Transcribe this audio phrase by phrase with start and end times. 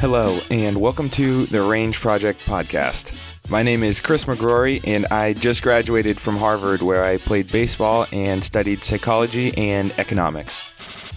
[0.00, 3.12] Hello, and welcome to the Range Project podcast.
[3.50, 8.06] My name is Chris McGrory, and I just graduated from Harvard, where I played baseball
[8.12, 10.64] and studied psychology and economics.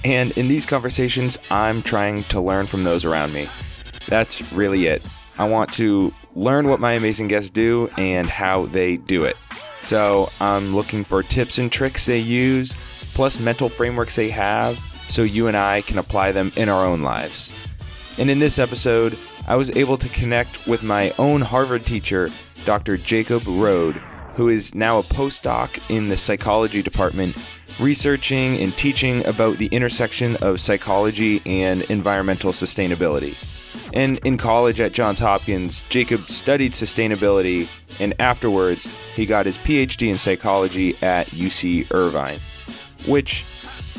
[0.04, 3.48] And in these conversations, I'm trying to learn from those around me.
[4.08, 5.08] That's really it.
[5.38, 9.38] I want to learn what my amazing guests do and how they do it.
[9.82, 12.74] So I'm looking for tips and tricks they use,
[13.14, 14.78] plus mental frameworks they have,
[15.10, 17.68] so you and I can apply them in our own lives.
[18.18, 19.18] And in this episode,
[19.48, 22.30] I was able to connect with my own Harvard teacher,
[22.66, 22.98] Dr.
[22.98, 23.96] Jacob Rode,
[24.36, 27.38] who is now a postdoc in the psychology department,
[27.80, 33.36] researching and teaching about the intersection of psychology and environmental sustainability.
[33.94, 40.10] And in college at Johns Hopkins, Jacob studied sustainability, and afterwards, he got his PhD
[40.10, 42.40] in psychology at UC Irvine.
[43.08, 43.46] Which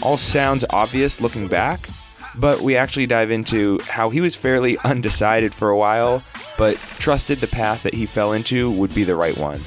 [0.03, 1.81] all sounds obvious looking back,
[2.37, 6.23] but we actually dive into how he was fairly undecided for a while,
[6.57, 9.61] but trusted the path that he fell into would be the right one.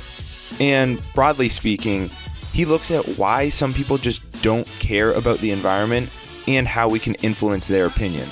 [0.59, 2.09] And broadly speaking,
[2.54, 6.09] he looks at why some people just don't care about the environment
[6.48, 8.28] and how we can influence their opinion.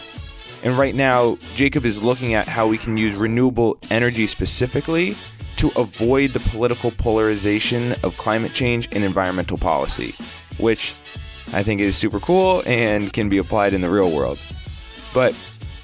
[0.63, 5.15] And right now, Jacob is looking at how we can use renewable energy specifically
[5.57, 10.15] to avoid the political polarization of climate change and environmental policy,
[10.57, 10.93] which
[11.53, 14.39] I think is super cool and can be applied in the real world.
[15.13, 15.35] But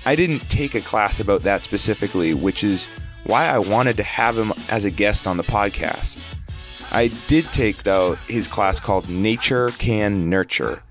[0.05, 2.87] I didn't take a class about that specifically, which is
[3.25, 6.21] why I wanted to have him as a guest on the podcast.
[6.91, 10.83] I did take, though, his class called Nature Can Nurture.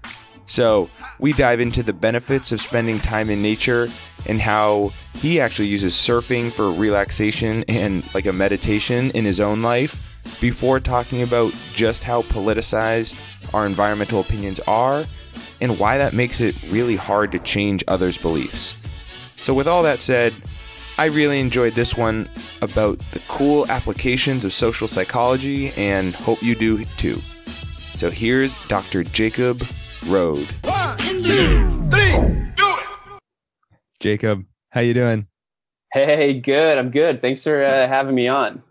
[0.47, 3.89] So we dive into the benefits of spending time in nature
[4.27, 9.62] and how he actually uses surfing for relaxation and like a meditation in his own
[9.62, 10.00] life
[10.41, 13.15] before talking about just how politicized
[13.54, 15.04] our environmental opinions are
[15.60, 18.77] and why that makes it really hard to change others' beliefs.
[19.37, 20.33] So, with all that said,
[20.99, 22.28] I really enjoyed this one
[22.62, 27.16] about the cool applications of social psychology and hope you do too.
[27.97, 29.04] So, here's Dr.
[29.04, 29.62] Jacob
[30.06, 30.47] Rode.
[30.65, 32.12] One, two, three,
[32.56, 33.20] do it!
[34.00, 35.26] Jacob, how you doing?
[35.92, 36.76] Hey, good.
[36.76, 37.22] I'm good.
[37.22, 38.62] Thanks for uh, having me on.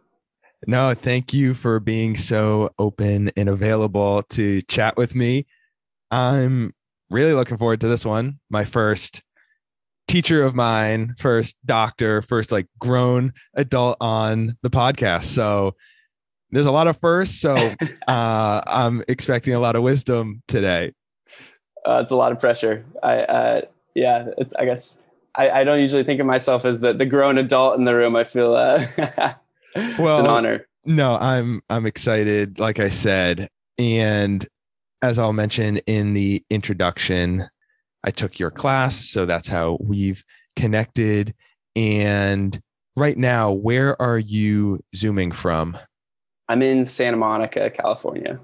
[0.67, 5.47] No, thank you for being so open and available to chat with me.
[6.11, 6.73] I'm
[7.09, 8.39] really looking forward to this one.
[8.49, 9.23] My first
[10.07, 15.25] teacher of mine, first doctor, first like grown adult on the podcast.
[15.25, 15.75] So
[16.51, 17.39] there's a lot of firsts.
[17.41, 17.55] So
[18.07, 20.93] uh, I'm expecting a lot of wisdom today.
[21.85, 22.85] Uh, it's a lot of pressure.
[23.01, 23.61] I, uh,
[23.95, 24.27] yeah,
[24.57, 24.99] I guess
[25.35, 28.15] I, I, don't usually think of myself as the, the grown adult in the room.
[28.15, 29.35] I feel uh, well,
[29.75, 30.65] it's an honor.
[30.85, 32.59] No, I'm I'm excited.
[32.59, 34.47] Like I said, and
[35.01, 37.47] as I'll mention in the introduction,
[38.03, 40.23] I took your class, so that's how we've
[40.55, 41.33] connected.
[41.75, 42.59] And
[42.95, 45.77] right now, where are you zooming from?
[46.49, 48.39] I'm in Santa Monica, California.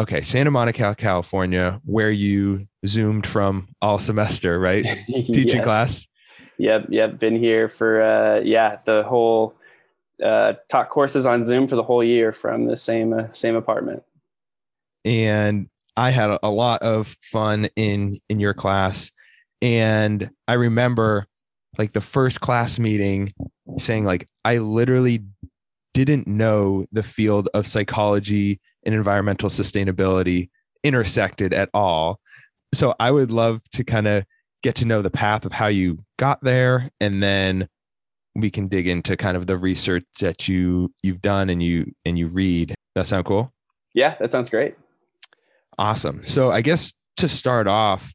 [0.00, 4.86] Okay, Santa Monica, California, where you zoomed from all semester, right?
[5.06, 5.64] Teaching yes.
[5.64, 6.08] class.
[6.56, 7.18] Yep, yep.
[7.18, 9.54] Been here for uh yeah, the whole
[10.22, 14.02] uh, taught courses on Zoom for the whole year from the same uh, same apartment.
[15.04, 19.10] And I had a lot of fun in in your class,
[19.60, 21.26] and I remember
[21.78, 23.32] like the first class meeting
[23.78, 25.24] saying like I literally
[25.94, 30.50] didn't know the field of psychology and environmental sustainability
[30.82, 32.20] intersected at all.
[32.72, 34.24] So I would love to kind of
[34.62, 37.68] get to know the path of how you got there and then
[38.34, 42.18] we can dig into kind of the research that you you've done and you and
[42.18, 42.74] you read.
[42.94, 43.52] That sound cool?
[43.94, 44.76] Yeah, that sounds great.
[45.78, 46.22] Awesome.
[46.24, 48.12] So I guess to start off,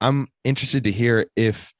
[0.00, 1.72] I'm interested to hear if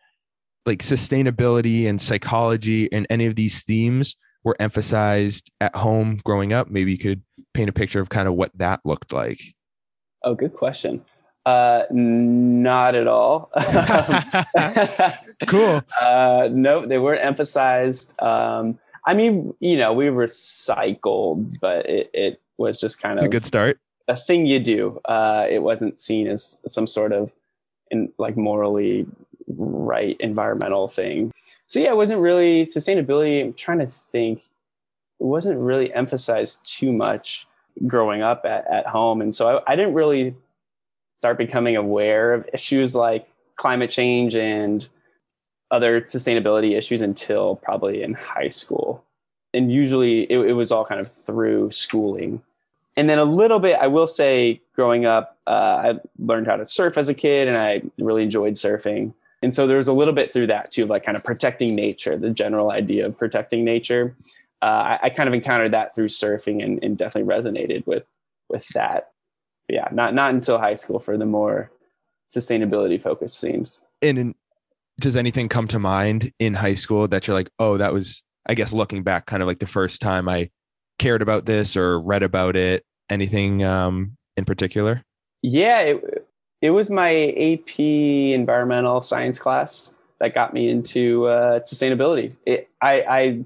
[0.66, 4.16] like sustainability and psychology and any of these themes
[4.46, 6.70] were emphasized at home growing up.
[6.70, 7.20] Maybe you could
[7.52, 9.40] paint a picture of kind of what that looked like.
[10.22, 11.04] Oh, good question.
[11.44, 13.50] Uh, not at all.
[15.48, 15.82] cool.
[16.00, 18.20] Uh, no, they weren't emphasized.
[18.22, 23.26] Um, I mean, you know, we recycled, but it, it was just kind it's of
[23.26, 23.80] a good start.
[24.06, 25.00] A thing you do.
[25.06, 27.32] Uh, it wasn't seen as some sort of
[27.90, 29.06] in like morally
[29.48, 31.32] right environmental thing.
[31.68, 33.42] So yeah, it wasn't really sustainability.
[33.42, 34.40] I'm trying to think.
[35.18, 37.46] It wasn't really emphasized too much
[37.86, 40.34] growing up at, at home, and so I, I didn't really
[41.16, 43.26] start becoming aware of issues like
[43.56, 44.86] climate change and
[45.70, 49.02] other sustainability issues until probably in high school.
[49.52, 52.42] And usually it, it was all kind of through schooling.
[52.96, 56.64] And then a little bit, I will say, growing up, uh, I learned how to
[56.64, 59.12] surf as a kid and I really enjoyed surfing.
[59.46, 62.16] And so there was a little bit through that too, like kind of protecting nature,
[62.16, 64.16] the general idea of protecting nature.
[64.60, 68.02] Uh, I, I, kind of encountered that through surfing and, and definitely resonated with
[68.48, 69.10] with that.
[69.68, 71.70] But yeah, not not until high school for the more
[72.28, 73.84] sustainability focused themes.
[74.02, 74.34] And in,
[74.98, 78.54] does anything come to mind in high school that you're like, oh, that was, I
[78.54, 80.50] guess, looking back, kind of like the first time I
[80.98, 82.84] cared about this or read about it?
[83.10, 85.04] Anything um, in particular?
[85.42, 86.25] Yeah, it,
[86.66, 92.34] it was my AP environmental science class that got me into uh, sustainability.
[92.44, 93.44] It, I, I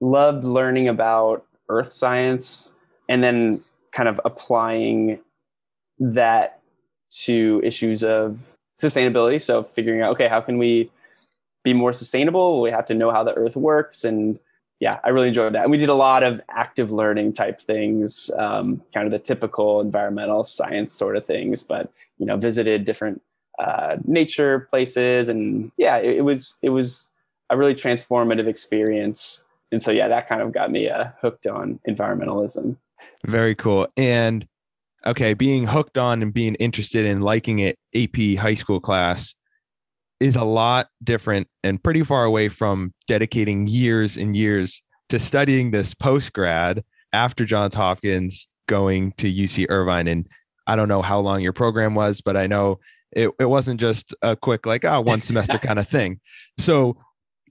[0.00, 2.72] loved learning about earth science
[3.08, 5.18] and then kind of applying
[5.98, 6.60] that
[7.10, 8.38] to issues of
[8.80, 9.42] sustainability.
[9.42, 10.88] So figuring out, okay, how can we
[11.64, 12.60] be more sustainable?
[12.60, 14.04] We have to know how the earth works.
[14.04, 14.38] And
[14.80, 15.62] yeah, I really enjoyed that.
[15.62, 19.82] And we did a lot of active learning type things, um, kind of the typical
[19.82, 23.20] environmental science sort of things, but, you know, visited different
[23.58, 25.28] uh, nature places.
[25.28, 27.10] And yeah, it, it, was, it was
[27.50, 29.46] a really transformative experience.
[29.70, 32.76] And so, yeah, that kind of got me uh, hooked on environmentalism.
[33.26, 33.86] Very cool.
[33.98, 34.48] And
[35.04, 39.34] okay, being hooked on and being interested in liking it AP high school class
[40.20, 45.70] is a lot different and pretty far away from dedicating years and years to studying
[45.70, 50.06] this post grad after Johns Hopkins going to UC Irvine.
[50.06, 50.28] And
[50.66, 52.78] I don't know how long your program was, but I know
[53.12, 56.20] it, it wasn't just a quick, like, oh, one semester kind of thing.
[56.58, 56.96] So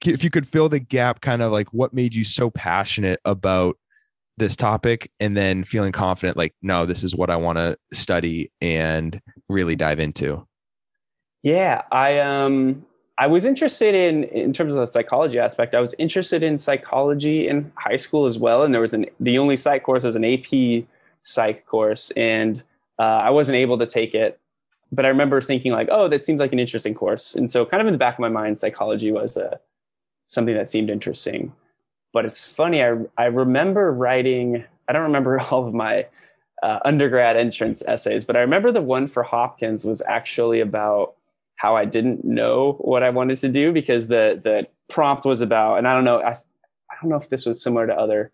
[0.05, 3.77] if you could fill the gap, kind of like what made you so passionate about
[4.39, 8.49] this topic and then feeling confident like no this is what i want to study
[8.61, 10.47] and really dive into
[11.43, 12.85] yeah i um
[13.17, 17.47] i was interested in in terms of the psychology aspect i was interested in psychology
[17.47, 20.25] in high school as well and there was an the only psych course was an
[20.25, 20.85] ap
[21.23, 22.63] psych course and
[22.99, 24.39] uh, i wasn't able to take it
[24.91, 27.81] but i remember thinking like oh that seems like an interesting course and so kind
[27.81, 29.57] of in the back of my mind psychology was uh,
[30.25, 31.53] something that seemed interesting
[32.13, 32.83] but it's funny.
[32.83, 34.63] I I remember writing.
[34.87, 36.07] I don't remember all of my
[36.63, 41.15] uh, undergrad entrance essays, but I remember the one for Hopkins was actually about
[41.59, 45.77] how I didn't know what I wanted to do because the the prompt was about,
[45.77, 48.31] and I don't know, I, I don't know if this was similar to other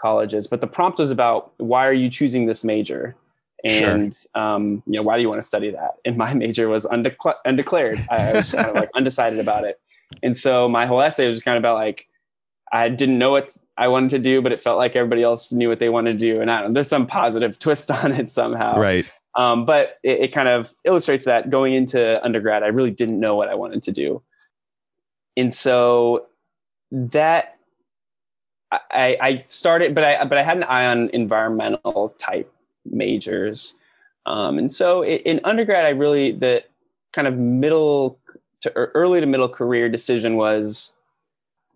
[0.00, 3.16] colleges, but the prompt was about why are you choosing this major,
[3.64, 4.42] and sure.
[4.42, 5.96] um, you know why do you want to study that?
[6.04, 8.06] And my major was undecla- undeclared.
[8.10, 9.80] I was kind of like undecided about it,
[10.22, 12.08] and so my whole essay was just kind of about like
[12.72, 15.68] I didn't know what I wanted to do, but it felt like everybody else knew
[15.68, 16.40] what they wanted to do.
[16.40, 18.78] And I don't there's some positive twist on it somehow.
[18.78, 19.06] Right.
[19.38, 23.36] Um, but it, it, kind of illustrates that going into undergrad, I really didn't know
[23.36, 24.20] what I wanted to do.
[25.36, 26.26] And so
[26.90, 27.56] that
[28.72, 32.52] I, I started, but I, but I had an eye on environmental type
[32.84, 33.74] majors.
[34.26, 36.64] Um, and so in undergrad, I really, the
[37.12, 38.18] kind of middle
[38.62, 40.96] to early to middle career decision was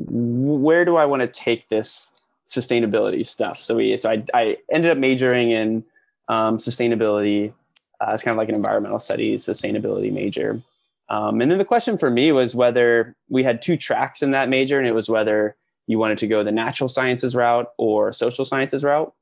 [0.01, 2.13] where do I want to take this
[2.49, 3.63] sustainability stuff?
[3.63, 5.85] So we, so I, I ended up majoring in
[6.29, 7.53] um, sustainability.
[8.01, 10.61] Uh, it's kind of like an environmental studies sustainability major.
[11.09, 14.49] Um, and then the question for me was whether we had two tracks in that
[14.49, 18.45] major, and it was whether you wanted to go the natural sciences route or social
[18.45, 19.13] sciences route.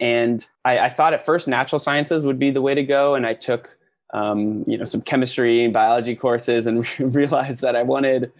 [0.00, 3.26] And I, I thought at first natural sciences would be the way to go, and
[3.26, 3.76] I took
[4.14, 8.32] um, you know some chemistry and biology courses and realized that I wanted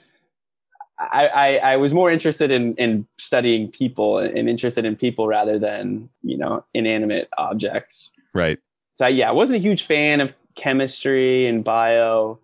[1.10, 5.58] I, I, I, was more interested in, in studying people and interested in people rather
[5.58, 8.12] than, you know, inanimate objects.
[8.34, 8.58] Right.
[8.96, 12.38] So yeah, I wasn't a huge fan of chemistry and bio.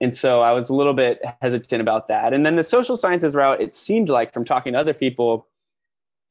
[0.00, 2.32] And so I was a little bit hesitant about that.
[2.32, 5.46] And then the social sciences route, it seemed like from talking to other people,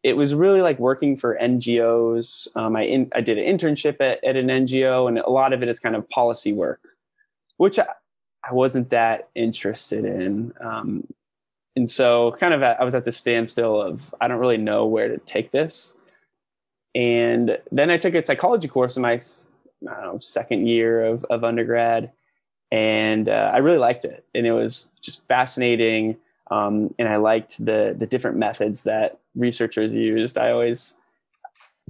[0.04, 2.48] it was really like working for NGOs.
[2.58, 5.64] Um, I, in, I did an internship at, at an NGO, and a lot of
[5.64, 6.82] it is kind of policy work,
[7.56, 7.88] which I,
[8.48, 10.52] I wasn't that interested in.
[10.60, 11.08] Um,
[11.76, 14.86] and so kind of at, I was at the standstill of I don't really know
[14.86, 15.96] where to take this.
[16.96, 19.20] And then I took a psychology course in my
[19.82, 22.12] know, second year of, of undergrad,
[22.72, 26.18] and uh, I really liked it, and it was just fascinating.
[26.52, 30.38] Um, and I liked the the different methods that researchers used.
[30.38, 30.96] I always,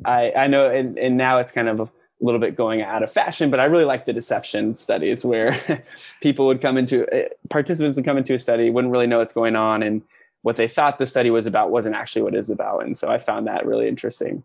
[0.05, 1.89] I I know, and, and now it's kind of
[2.23, 5.83] a little bit going out of fashion, but I really like the deception studies where
[6.21, 9.33] people would come into eh, participants would come into a study, wouldn't really know what's
[9.33, 10.01] going on, and
[10.41, 12.85] what they thought the study was about wasn't actually what it is about.
[12.85, 14.43] And so I found that really interesting.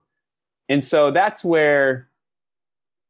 [0.69, 2.09] And so that's where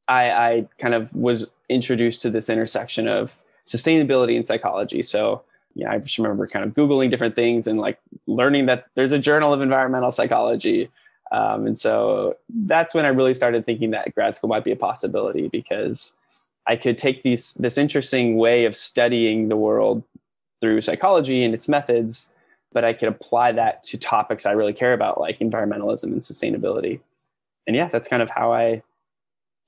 [0.06, 3.34] I, I kind of was introduced to this intersection of
[3.66, 5.02] sustainability and psychology.
[5.02, 5.42] So
[5.74, 9.18] yeah, I just remember kind of Googling different things and like learning that there's a
[9.18, 10.90] journal of environmental psychology.
[11.30, 14.76] Um, and so that's when I really started thinking that grad school might be a
[14.76, 16.14] possibility because
[16.66, 20.02] I could take these this interesting way of studying the world
[20.60, 22.32] through psychology and its methods,
[22.72, 27.00] but I could apply that to topics I really care about, like environmentalism and sustainability.
[27.66, 28.82] And yeah, that's kind of how I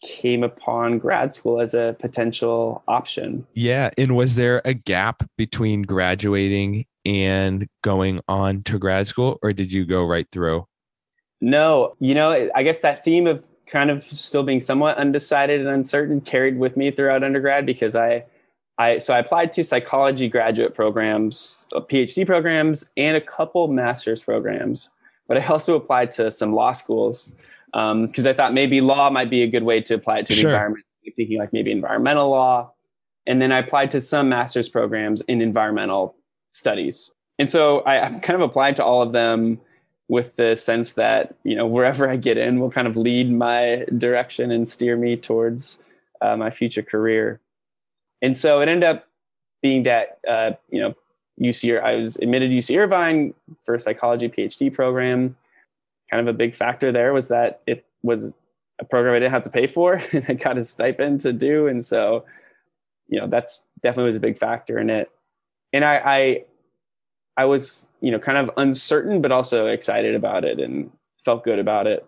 [0.02, 3.46] came upon grad school as a potential option.
[3.54, 3.90] Yeah.
[3.98, 9.72] And was there a gap between graduating and going on to grad school, or did
[9.72, 10.66] you go right through?
[11.40, 15.68] No, you know, I guess that theme of kind of still being somewhat undecided and
[15.68, 18.24] uncertain carried with me throughout undergrad because I,
[18.78, 24.22] I so I applied to psychology graduate programs, uh, PhD programs, and a couple master's
[24.22, 24.90] programs.
[25.28, 27.36] But I also applied to some law schools
[27.72, 30.34] because um, I thought maybe law might be a good way to apply it to
[30.34, 30.84] the environment.
[31.16, 32.72] Thinking like maybe environmental law,
[33.26, 36.14] and then I applied to some master's programs in environmental
[36.50, 37.12] studies.
[37.38, 39.60] And so I, I've kind of applied to all of them
[40.10, 43.86] with the sense that you know wherever I get in will kind of lead my
[43.96, 45.80] direction and steer me towards
[46.20, 47.40] uh, my future career.
[48.20, 49.06] And so it ended up
[49.62, 50.94] being that uh, you know
[51.40, 55.36] UC I was admitted UC Irvine for a psychology PhD program
[56.10, 58.32] kind of a big factor there was that it was
[58.80, 61.66] a program I didn't have to pay for and I got a stipend to do.
[61.66, 62.24] And so,
[63.08, 65.10] you know, that's definitely was a big factor in it.
[65.72, 66.44] And I, I,
[67.36, 70.90] I was, you know, kind of uncertain, but also excited about it and
[71.24, 72.06] felt good about it.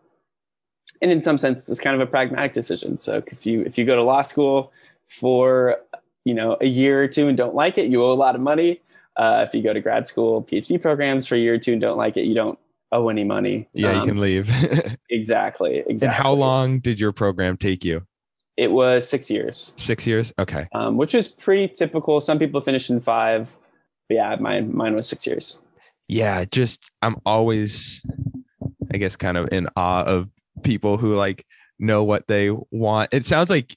[1.00, 2.98] And in some sense, it's kind of a pragmatic decision.
[3.00, 4.72] So if you, if you go to law school
[5.08, 5.78] for,
[6.24, 8.40] you know, a year or two and don't like it, you owe a lot of
[8.40, 8.80] money.
[9.16, 11.80] Uh, if you go to grad school, PhD programs for a year or two and
[11.80, 12.58] don't like it, you don't
[12.92, 13.68] owe any money.
[13.72, 14.48] Yeah, um, you can leave.
[15.10, 15.78] exactly.
[15.86, 16.06] Exactly.
[16.06, 18.06] And how long did your program take you?
[18.56, 19.74] It was six years.
[19.78, 20.32] Six years?
[20.38, 20.68] Okay.
[20.72, 22.20] Um, which is pretty typical.
[22.20, 23.56] Some people finish in five.
[24.08, 25.60] But yeah, mine mine was six years.
[26.08, 28.02] Yeah, just I'm always
[28.92, 30.28] I guess kind of in awe of
[30.62, 31.46] people who like
[31.78, 33.12] know what they want.
[33.12, 33.76] It sounds like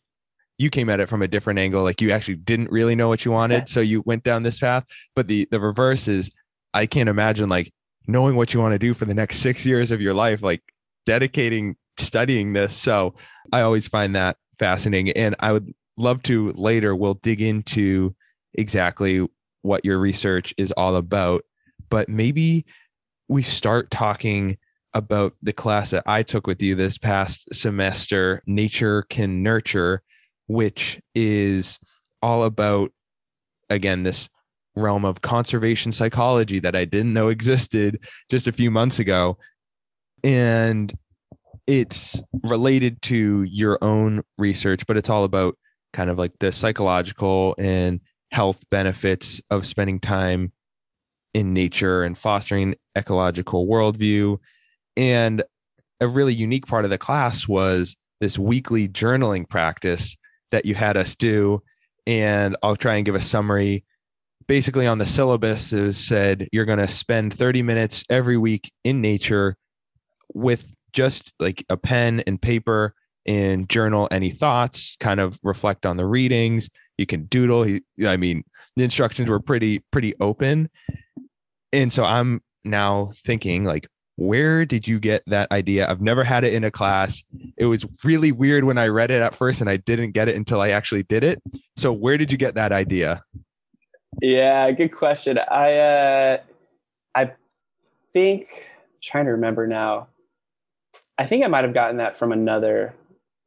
[0.58, 3.26] you came at it from a different angle like you actually didn't really know what
[3.26, 3.66] you wanted okay.
[3.68, 6.32] so you went down this path but the the reverse is
[6.74, 7.74] i can't imagine like
[8.08, 10.62] knowing what you want to do for the next six years of your life, like
[11.06, 12.76] dedicating studying this.
[12.76, 13.16] So
[13.52, 15.12] I always find that fascinating.
[15.16, 18.16] And I would love to later, we'll dig into
[18.54, 19.28] exactly
[19.66, 21.44] what your research is all about.
[21.90, 22.66] But maybe
[23.28, 24.58] we start talking
[24.94, 30.02] about the class that I took with you this past semester, Nature Can Nurture,
[30.48, 31.80] which is
[32.22, 32.92] all about,
[33.70, 34.30] again, this
[34.76, 39.38] realm of conservation psychology that I didn't know existed just a few months ago.
[40.24, 40.94] And
[41.68, 45.58] it's related to your own research, but it's all about
[45.94, 48.00] kind of like the psychological and
[48.36, 50.52] health benefits of spending time
[51.34, 54.38] in nature and fostering ecological worldview.
[54.98, 55.42] And
[56.02, 60.18] a really unique part of the class was this weekly journaling practice
[60.52, 61.64] that you had us do.
[62.06, 63.86] And I'll try and give a summary
[64.48, 69.00] basically on the syllabus is said you're going to spend 30 minutes every week in
[69.00, 69.56] nature
[70.34, 72.96] with just like a pen and paper
[73.26, 76.70] and journal any thoughts kind of reflect on the readings.
[76.98, 77.80] You can doodle.
[78.06, 78.44] I mean
[78.76, 80.70] the instructions were pretty pretty open.
[81.74, 85.90] And so i'm now thinking like where did you get that idea?
[85.90, 87.22] I've never had it in a class.
[87.58, 90.36] It was really weird when i read it at first and i didn't get it
[90.36, 91.42] until i actually did it.
[91.76, 93.24] So where did you get that idea?
[94.22, 95.38] Yeah, good question.
[95.38, 96.38] I uh,
[97.14, 97.32] I
[98.14, 100.08] think I'm trying to remember now.
[101.18, 102.94] I think I might have gotten that from another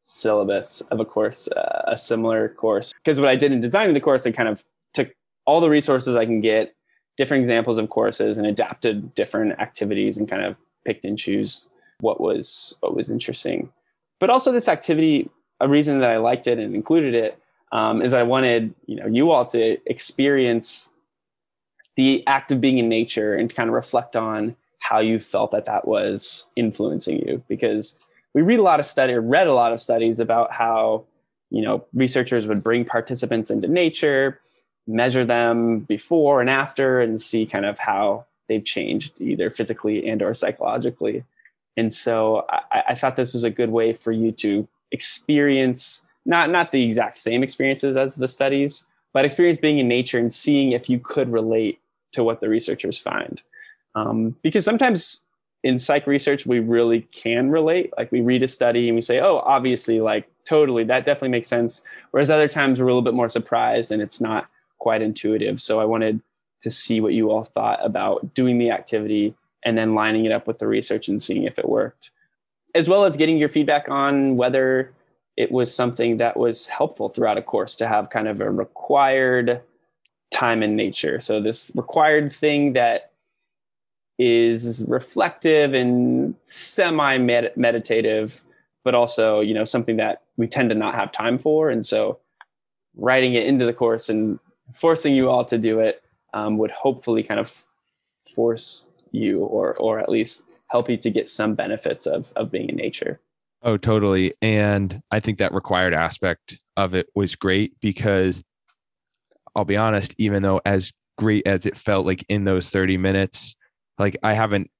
[0.09, 2.95] syllabus of a course, uh, a similar course.
[2.95, 5.11] Because what I did in designing the course, I kind of took
[5.45, 6.75] all the resources I can get,
[7.19, 11.69] different examples of courses, and adapted different activities, and kind of picked and choose
[12.01, 13.71] what was what was interesting.
[14.19, 15.29] But also, this activity,
[15.61, 17.39] a reason that I liked it and included it
[17.73, 20.95] um, is I wanted you know you all to experience
[21.97, 25.67] the act of being in nature and kind of reflect on how you felt that
[25.67, 27.99] that was influencing you because
[28.35, 31.05] we read a lot of study or read a lot of studies about how
[31.51, 34.41] you know researchers would bring participants into nature
[34.87, 40.23] measure them before and after and see kind of how they've changed either physically and
[40.23, 41.25] or psychologically
[41.79, 46.51] and so I, I thought this was a good way for you to experience not
[46.51, 50.73] not the exact same experiences as the studies, but experience being in nature and seeing
[50.73, 51.81] if you could relate
[52.13, 53.43] to what the researchers find.
[53.95, 55.23] Um, because sometimes
[55.63, 57.93] in psych research we really can relate.
[57.97, 61.49] Like we read a study and we say, "Oh, obviously, like totally, that definitely makes
[61.49, 64.49] sense." Whereas other times we're a little bit more surprised and it's not
[64.79, 65.61] quite intuitive.
[65.61, 66.21] So I wanted
[66.63, 69.35] to see what you all thought about doing the activity
[69.65, 72.11] and then lining it up with the research and seeing if it worked,
[72.75, 74.93] as well as getting your feedback on whether
[75.37, 79.61] it was something that was helpful throughout a course to have kind of a required
[80.31, 81.21] time in nature.
[81.21, 83.13] So, this required thing that
[84.19, 88.43] is reflective and semi meditative,
[88.85, 91.71] but also, you know, something that we tend to not have time for.
[91.71, 92.19] And so,
[92.97, 94.39] writing it into the course and
[94.75, 96.03] forcing you all to do it
[96.35, 97.65] um, would hopefully kind of
[98.35, 102.69] force you or or at least help you to get some benefits of of being
[102.69, 103.21] in nature.
[103.63, 104.35] Oh, totally.
[104.41, 108.45] And I think that required aspect of it was great because
[109.57, 113.57] I'll be honest, even though as great as it felt like in those 30 minutes,
[113.99, 114.71] like I haven't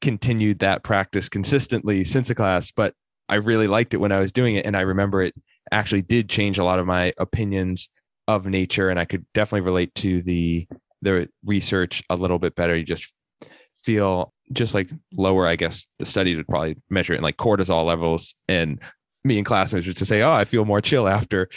[0.00, 2.94] continued that practice consistently since the class, but
[3.28, 4.66] I really liked it when I was doing it.
[4.66, 5.34] And I remember it
[5.72, 7.88] actually did change a lot of my opinions
[8.28, 8.88] of nature.
[8.88, 10.66] And I could definitely relate to the
[11.02, 12.76] the research a little bit better.
[12.76, 13.08] You just
[13.78, 17.84] feel just like lower, I guess the study would probably measure it in like cortisol
[17.84, 18.34] levels.
[18.48, 18.80] And
[19.24, 21.48] me and classmates would to say, Oh, I feel more chill after.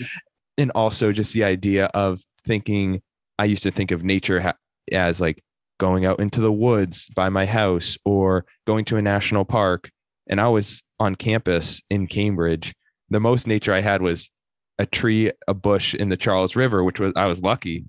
[0.58, 3.02] And also just the idea of thinking,
[3.38, 4.58] I used to think of nature ha-
[4.92, 5.44] as like
[5.80, 9.90] going out into the woods by my house or going to a national park.
[10.30, 12.74] And I was on campus in Cambridge.
[13.10, 14.30] The most nature I had was
[14.78, 17.86] a tree, a bush in the Charles River, which was, I was lucky.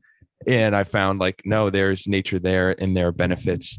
[0.47, 3.79] And I found like, no, there's nature there and there are benefits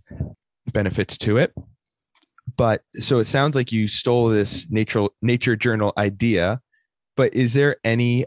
[0.71, 1.53] benefits to it.
[2.55, 6.61] But so it sounds like you stole this nature nature journal idea,
[7.15, 8.25] but is there any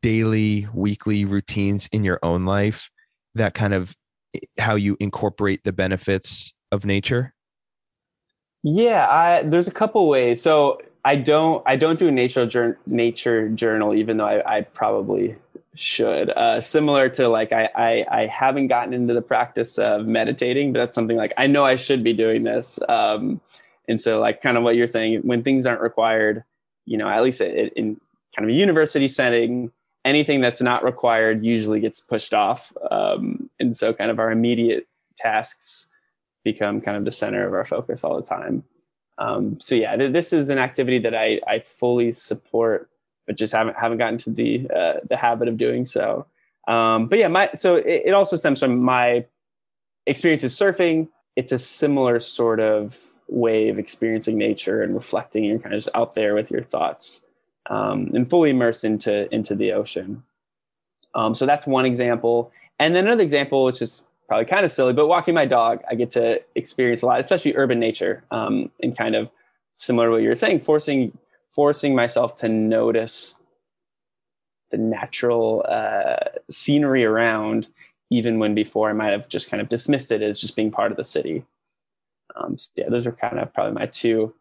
[0.00, 2.90] daily, weekly routines in your own life
[3.34, 3.94] that kind of
[4.58, 7.34] how you incorporate the benefits of nature?
[8.62, 10.40] Yeah, I, there's a couple ways.
[10.40, 15.36] So I don't I don't do a nature nature journal, even though I, I probably
[15.74, 16.30] should.
[16.30, 20.80] Uh, similar to like I, I, I haven't gotten into the practice of meditating, but
[20.80, 22.78] that's something like I know I should be doing this.
[22.88, 23.40] Um,
[23.88, 26.44] and so like kind of what you're saying, when things aren't required,
[26.84, 28.00] you know, at least in
[28.36, 29.72] kind of a university setting,
[30.04, 32.72] anything that's not required usually gets pushed off.
[32.90, 34.86] Um, and so kind of our immediate
[35.16, 35.88] tasks
[36.44, 38.64] become kind of the center of our focus all the time.
[39.18, 42.88] Um, so yeah, th- this is an activity that I, I fully support
[43.26, 46.26] but just haven't haven't gotten to the uh, the habit of doing so.
[46.68, 49.26] Um, but yeah, my so it, it also stems from my
[50.06, 51.08] experience with surfing.
[51.36, 55.94] It's a similar sort of way of experiencing nature and reflecting and kind of just
[55.94, 57.22] out there with your thoughts
[57.70, 60.22] um, and fully immersed into into the ocean.
[61.14, 62.50] Um, so that's one example.
[62.78, 65.94] And then another example, which is probably kind of silly, but walking my dog, I
[65.94, 69.28] get to experience a lot, especially urban nature, um, and kind of
[69.72, 71.16] similar to what you were saying, forcing
[71.50, 73.42] forcing myself to notice
[74.70, 76.16] the natural uh,
[76.50, 77.66] scenery around,
[78.10, 80.90] even when before I might have just kind of dismissed it as just being part
[80.90, 81.44] of the city.
[82.34, 84.34] Um, so yeah, those are kind of probably my two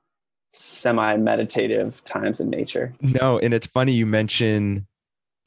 [0.52, 2.94] semi-meditative times in nature.
[3.02, 4.88] No, and it's funny you mention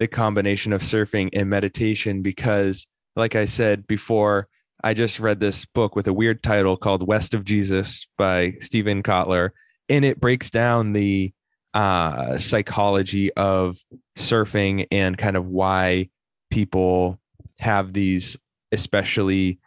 [0.01, 4.49] the combination of surfing and meditation because, like I said before,
[4.83, 9.03] I just read this book with a weird title called West of Jesus by Steven
[9.03, 9.51] Kotler,
[9.89, 11.33] and it breaks down the
[11.75, 13.77] uh, psychology of
[14.19, 16.09] surfing and kind of why
[16.51, 17.21] people
[17.59, 18.37] have these
[18.73, 19.59] especially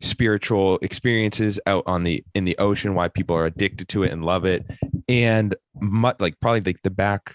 [0.00, 4.24] spiritual experiences out on the in the ocean why people are addicted to it and
[4.24, 4.66] love it
[5.08, 7.34] and much, like probably like the back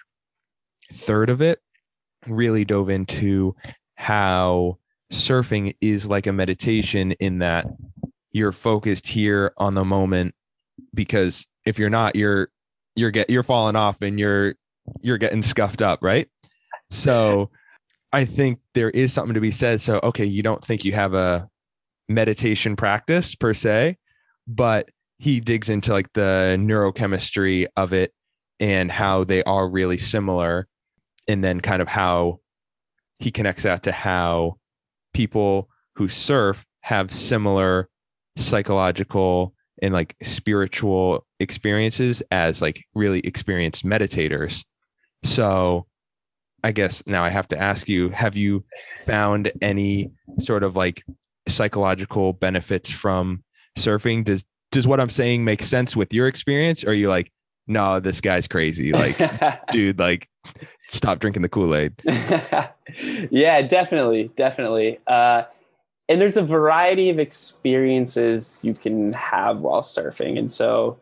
[0.93, 1.59] third of it
[2.27, 3.55] really dove into
[3.95, 4.77] how
[5.11, 7.65] surfing is like a meditation in that
[8.31, 10.35] you're focused here on the moment
[10.93, 12.49] because if you're not you're
[12.95, 14.55] you're get you're falling off and you're
[15.01, 16.27] you're getting scuffed up, right?
[16.91, 17.49] So
[18.11, 19.81] I think there is something to be said.
[19.81, 21.47] So okay, you don't think you have a
[22.09, 23.97] meditation practice per se,
[24.47, 28.13] but he digs into like the neurochemistry of it
[28.59, 30.67] and how they are really similar
[31.27, 32.39] and then kind of how
[33.19, 34.57] he connects that to how
[35.13, 37.89] people who surf have similar
[38.37, 44.65] psychological and like spiritual experiences as like really experienced meditators.
[45.23, 45.85] So
[46.63, 48.65] I guess now I have to ask you have you
[49.05, 51.03] found any sort of like
[51.49, 53.43] psychological benefits from
[53.77, 54.23] surfing?
[54.23, 56.83] Does does what I'm saying make sense with your experience?
[56.83, 57.31] Or are you like,
[57.67, 58.91] no, this guy's crazy?
[58.91, 59.17] Like,
[59.71, 60.29] dude, like
[60.87, 61.93] stop drinking the Kool-Aid.
[63.31, 64.31] yeah, definitely.
[64.35, 64.99] Definitely.
[65.07, 65.43] Uh
[66.07, 70.39] and there's a variety of experiences you can have while surfing.
[70.39, 70.97] And so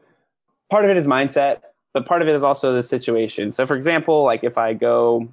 [0.69, 1.61] part of it is mindset,
[1.93, 3.53] but part of it is also the situation.
[3.53, 5.29] So, for example, like if I go,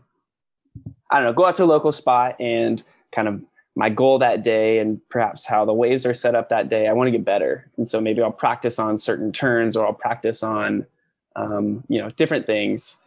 [1.11, 3.43] I don't know, go out to a local spot and kind of
[3.77, 6.93] my goal that day and perhaps how the waves are set up that day, I
[6.93, 7.69] want to get better.
[7.77, 10.87] And so maybe I'll practice on certain turns or I'll practice on,
[11.35, 12.99] um, you know, different things.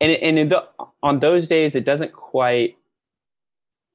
[0.00, 0.66] And, and the,
[1.02, 2.76] on those days, it doesn't quite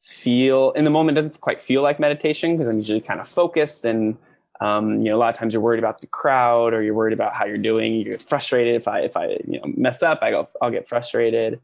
[0.01, 3.85] feel in the moment doesn't quite feel like meditation because I'm usually kind of focused
[3.85, 4.17] and
[4.59, 7.13] um, you know a lot of times you're worried about the crowd or you're worried
[7.13, 7.93] about how you're doing.
[7.93, 10.87] You get frustrated if I if I you know mess up, I go I'll get
[10.87, 11.59] frustrated.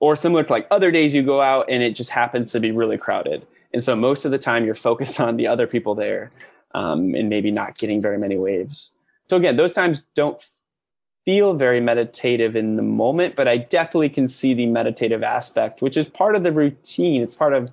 [0.00, 2.70] Or similar to like other days you go out and it just happens to be
[2.70, 3.46] really crowded
[3.76, 6.32] and so most of the time you're focused on the other people there
[6.74, 8.96] um, and maybe not getting very many waves.
[9.28, 10.42] So again, those times don't
[11.26, 15.98] feel very meditative in the moment, but I definitely can see the meditative aspect, which
[15.98, 17.20] is part of the routine.
[17.20, 17.70] It's part of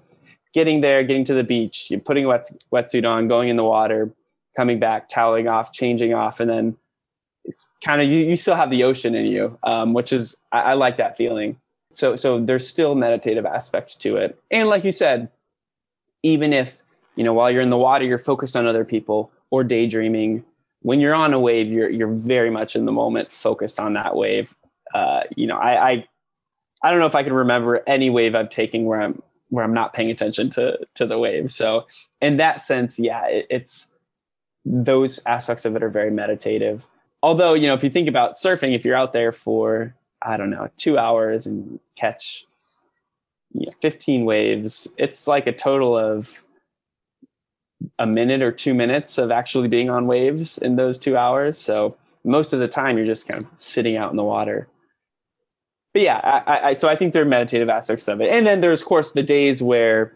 [0.54, 3.64] getting there, getting to the beach, you're putting a wet, wetsuit on, going in the
[3.64, 4.12] water,
[4.58, 6.76] coming back, toweling off, changing off, and then
[7.46, 10.60] it's kind of you, you still have the ocean in you, um, which is I,
[10.60, 11.62] I like that feeling.
[11.92, 14.38] So so there's still meditative aspects to it.
[14.52, 15.30] And like you said,
[16.24, 16.78] even if
[17.16, 20.44] you know while you're in the water you're focused on other people or daydreaming
[20.82, 24.16] when you're on a wave you're you're very much in the moment focused on that
[24.16, 24.56] wave.
[24.94, 26.08] Uh, you know I, I
[26.84, 29.74] i don't know if i can remember any wave i've taken where i'm where i'm
[29.74, 31.52] not paying attention to to the wave.
[31.52, 31.86] So
[32.22, 33.92] in that sense yeah it, it's
[34.66, 36.88] those aspects of it are very meditative.
[37.22, 40.50] Although you know if you think about surfing if you're out there for i don't
[40.50, 42.46] know two hours and catch
[43.82, 46.44] 15 waves, it's like a total of
[48.00, 51.58] a minute or two minutes of actually being on waves in those two hours.
[51.58, 54.68] So most of the time you're just kind of sitting out in the water.
[55.94, 58.30] But yeah, I, I, so I think there are meditative aspects of it.
[58.30, 60.14] And then there's of course the days where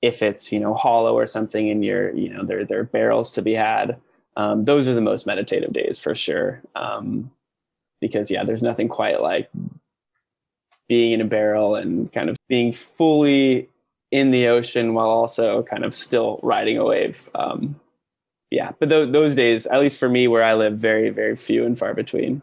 [0.00, 3.32] if it's, you know, hollow or something and you're, you know, there, there are barrels
[3.32, 4.00] to be had.
[4.36, 6.62] Um, those are the most meditative days for sure.
[6.74, 7.30] Um,
[8.00, 9.48] because yeah, there's nothing quite like
[10.92, 13.66] being in a barrel and kind of being fully
[14.10, 17.30] in the ocean while also kind of still riding a wave.
[17.34, 17.80] Um,
[18.50, 21.64] yeah, but th- those days, at least for me, where I live, very, very few
[21.64, 22.42] and far between.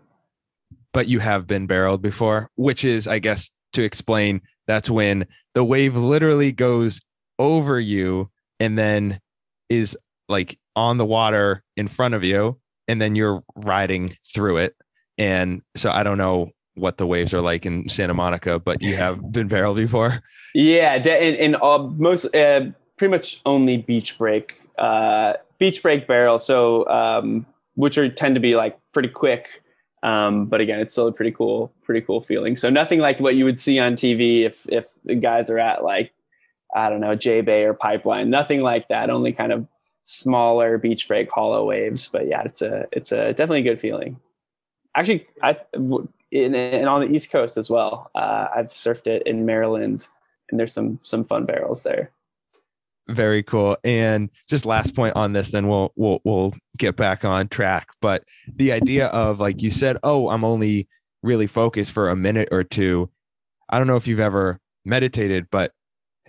[0.94, 5.64] But you have been barreled before, which is, I guess, to explain, that's when the
[5.64, 7.00] wave literally goes
[7.38, 9.20] over you and then
[9.70, 9.96] is
[10.28, 14.76] like on the water in front of you, and then you're riding through it.
[15.20, 18.96] And so I don't know what the waves are like in Santa Monica, but you
[18.96, 20.22] have been barrel before.
[20.54, 22.62] Yeah, in, in all, most uh,
[22.98, 26.40] pretty much only beach break, uh, beach break barrel.
[26.40, 29.48] So um, which are tend to be like pretty quick.
[30.04, 32.56] Um, but again, it's still a pretty cool, pretty cool feeling.
[32.56, 34.86] So nothing like what you would see on TV if if
[35.22, 36.12] guys are at like
[36.76, 38.30] I don't know J Bay or Pipeline.
[38.30, 39.10] Nothing like that.
[39.10, 39.68] Only kind of
[40.04, 42.08] smaller beach break hollow waves.
[42.08, 44.20] But yeah, it's a it's a definitely a good feeling.
[44.96, 45.58] Actually, I
[46.32, 48.12] in, and on the East Coast as well.
[48.16, 50.08] Uh, I've surfed it in Maryland,
[50.50, 52.12] and there's some some fun barrels there.
[53.08, 53.76] Very cool.
[53.84, 57.90] And just last point on this, then we'll we'll we'll get back on track.
[58.02, 60.88] But the idea of like you said, oh, I'm only
[61.24, 63.10] really focused for a minute or two.
[63.70, 65.74] I don't know if you've ever meditated, but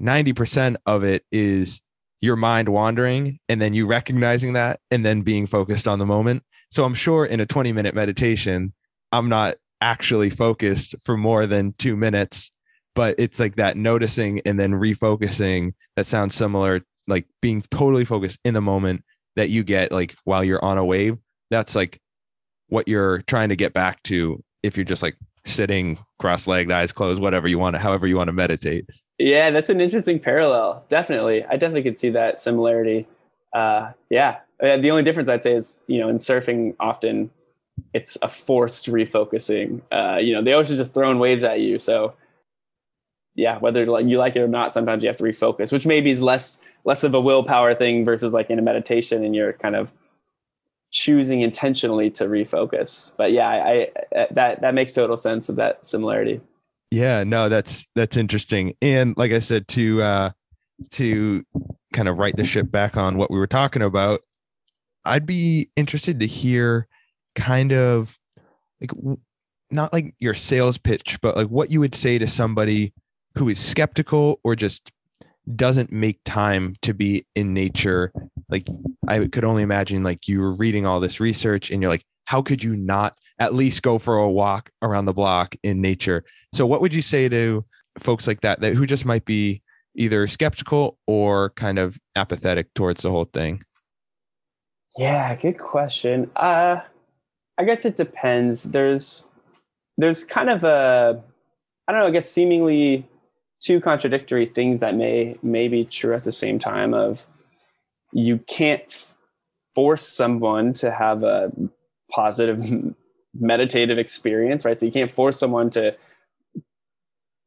[0.00, 1.80] 90% of it is
[2.20, 6.42] your mind wandering and then you recognizing that and then being focused on the moment.
[6.70, 8.72] So I'm sure in a 20 minute meditation,
[9.12, 12.50] I'm not actually focused for more than two minutes
[12.94, 18.38] but it's like that noticing and then refocusing that sounds similar like being totally focused
[18.44, 19.04] in the moment
[19.36, 21.18] that you get like while you're on a wave.
[21.50, 22.00] That's like
[22.68, 27.20] what you're trying to get back to if you're just like sitting cross-legged eyes closed
[27.20, 28.88] whatever you want to however you want to meditate.
[29.18, 30.84] Yeah that's an interesting parallel.
[30.88, 31.44] Definitely.
[31.44, 33.08] I definitely could see that similarity.
[33.52, 34.38] Uh yeah.
[34.62, 37.30] Uh, the only difference i'd say is you know in surfing often
[37.92, 39.82] it's a forced refocusing.
[39.92, 41.78] Uh, you know, the ocean's just throwing waves at you.
[41.78, 42.14] So
[43.34, 46.20] yeah, whether you like it or not, sometimes you have to refocus, which maybe is
[46.20, 49.92] less less of a willpower thing versus like in a meditation and you're kind of
[50.90, 53.12] choosing intentionally to refocus.
[53.16, 56.40] But yeah, I, I that that makes total sense of that similarity.
[56.90, 58.74] Yeah, no, that's that's interesting.
[58.82, 60.30] And like I said, to uh
[60.92, 61.44] to
[61.92, 64.22] kind of write the ship back on what we were talking about,
[65.04, 66.88] I'd be interested to hear
[67.34, 68.16] kind of
[68.80, 68.92] like
[69.70, 72.92] not like your sales pitch, but like what you would say to somebody
[73.36, 74.90] who is skeptical or just
[75.56, 78.12] doesn't make time to be in nature.
[78.48, 78.66] Like
[79.08, 82.42] I could only imagine like you were reading all this research and you're like, how
[82.42, 86.24] could you not at least go for a walk around the block in nature?
[86.54, 87.64] So what would you say to
[87.98, 89.62] folks like that that who just might be
[89.94, 93.62] either skeptical or kind of apathetic towards the whole thing?
[94.98, 96.30] Yeah, good question.
[96.36, 96.80] Uh
[97.60, 98.62] I guess it depends.
[98.62, 99.26] There's
[99.98, 101.22] there's kind of a
[101.86, 103.06] I don't know, I guess seemingly
[103.60, 107.26] two contradictory things that may may be true at the same time of
[108.14, 109.14] you can't
[109.74, 111.52] force someone to have a
[112.10, 112.64] positive
[113.34, 114.80] meditative experience right?
[114.80, 115.94] So you can't force someone to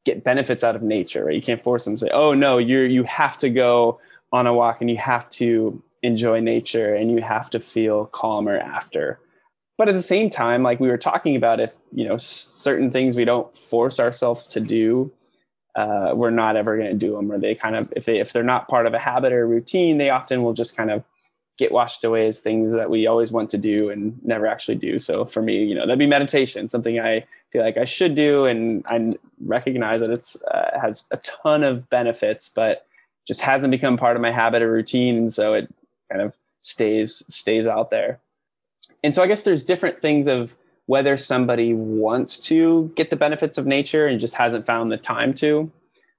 [0.05, 1.35] get benefits out of nature right?
[1.35, 3.99] You can't force them to say oh no you're you have to go
[4.31, 8.59] on a walk and you have to enjoy nature and you have to feel calmer
[8.59, 9.19] after
[9.77, 13.15] but at the same time like we were talking about if you know certain things
[13.15, 15.11] we don't force ourselves to do
[15.75, 18.31] uh, we're not ever going to do them or they kind of if they if
[18.31, 21.03] they're not part of a habit or routine they often will just kind of
[21.57, 24.97] get washed away as things that we always want to do and never actually do.
[24.97, 28.45] So for me you know that'd be meditation something i feel like i should do
[28.45, 29.13] and i
[29.45, 32.85] recognize that it's uh, has a ton of benefits but
[33.27, 35.73] just hasn't become part of my habit or routine and so it
[36.11, 38.19] kind of stays stays out there
[39.03, 43.57] and so i guess there's different things of whether somebody wants to get the benefits
[43.57, 45.71] of nature and just hasn't found the time to.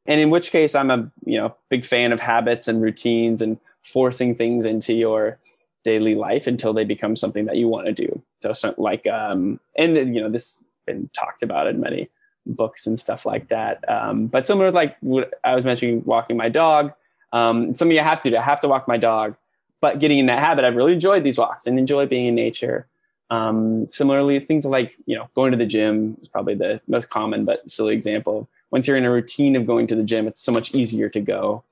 [0.07, 3.59] And in which case i'm a you know big fan of habits and routines and
[3.83, 5.39] forcing things into your
[5.85, 8.23] daily life until they become something that you want to do.
[8.53, 12.11] So, like um and you know this been talked about in many
[12.47, 13.89] books and stuff like that.
[13.89, 16.93] Um but similar like what i was mentioning walking my dog.
[17.33, 19.37] Um something i have to do i have to walk my dog
[19.85, 22.87] but getting in that habit i've really enjoyed these walks and enjoy being in nature
[23.31, 27.45] um, similarly, things like you know going to the gym is probably the most common
[27.45, 28.49] but silly example.
[28.71, 31.21] Once you're in a routine of going to the gym, it's so much easier to
[31.21, 31.63] go.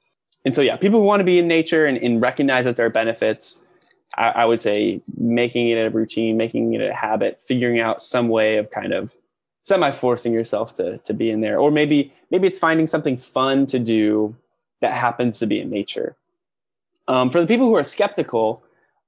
[0.44, 2.86] And so, yeah, people who want to be in nature and, and recognize that there
[2.86, 3.62] are benefits,
[4.16, 8.28] I, I, would say making it a routine, making it a habit, figuring out some
[8.28, 9.16] way of kind of
[9.62, 13.66] semi forcing yourself to to be in there, or maybe maybe it's finding something fun
[13.68, 14.34] to do
[14.80, 16.16] that happens to be in nature.
[17.08, 18.62] Um, for the people who are skeptical,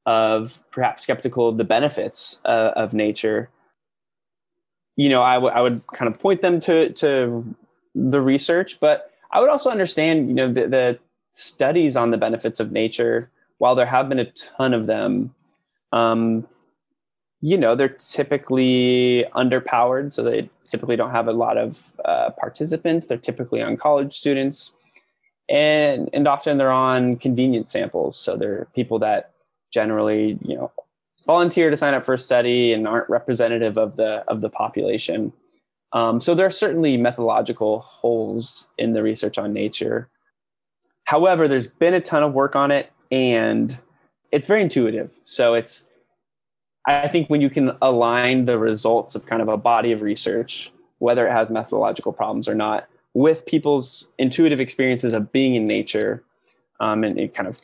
[0.07, 3.49] of perhaps skeptical of the benefits uh, of nature,
[4.97, 7.55] you know, I, w- I would kind of point them to to
[7.95, 10.99] the research, but I would also understand, you know, the, the
[11.31, 13.31] studies on the benefits of nature.
[13.59, 15.35] While there have been a ton of them,
[15.93, 16.47] um,
[17.41, 23.07] you know, they're typically underpowered, so they typically don't have a lot of uh, participants.
[23.07, 24.73] They're typically on college students,
[25.49, 28.17] and and often they're on convenient samples.
[28.19, 29.33] So they're people that
[29.73, 30.73] generally, you know,
[31.27, 35.33] volunteer to sign up for a study and aren't representative of the of the population.
[35.93, 40.09] Um, so there are certainly methodological holes in the research on nature.
[41.05, 43.79] However, there's been a ton of work on it, and
[44.33, 45.17] it's very intuitive.
[45.25, 45.89] So it's
[46.87, 50.71] I think when you can align the results of kind of a body of research,
[50.99, 56.22] whether it has methodological problems or not, with people's intuitive experiences of being in nature,
[56.81, 57.61] um, and kind of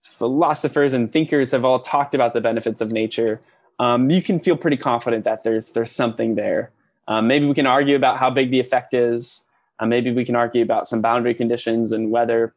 [0.00, 3.40] philosophers and thinkers have all talked about the benefits of nature,
[3.78, 6.70] um, you can feel pretty confident that there's there's something there.
[7.08, 9.46] Um, maybe we can argue about how big the effect is.
[9.80, 12.54] Uh, maybe we can argue about some boundary conditions and whether,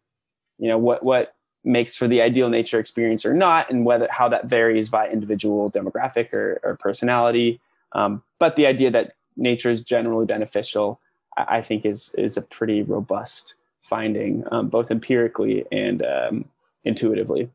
[0.58, 4.28] you know, what what makes for the ideal nature experience or not, and whether how
[4.28, 7.60] that varies by individual demographic or, or personality.
[7.92, 11.00] Um, but the idea that nature is generally beneficial,
[11.38, 16.46] I, think, is is a pretty robust finding, um, both empirically and um,
[16.84, 17.50] intuitively.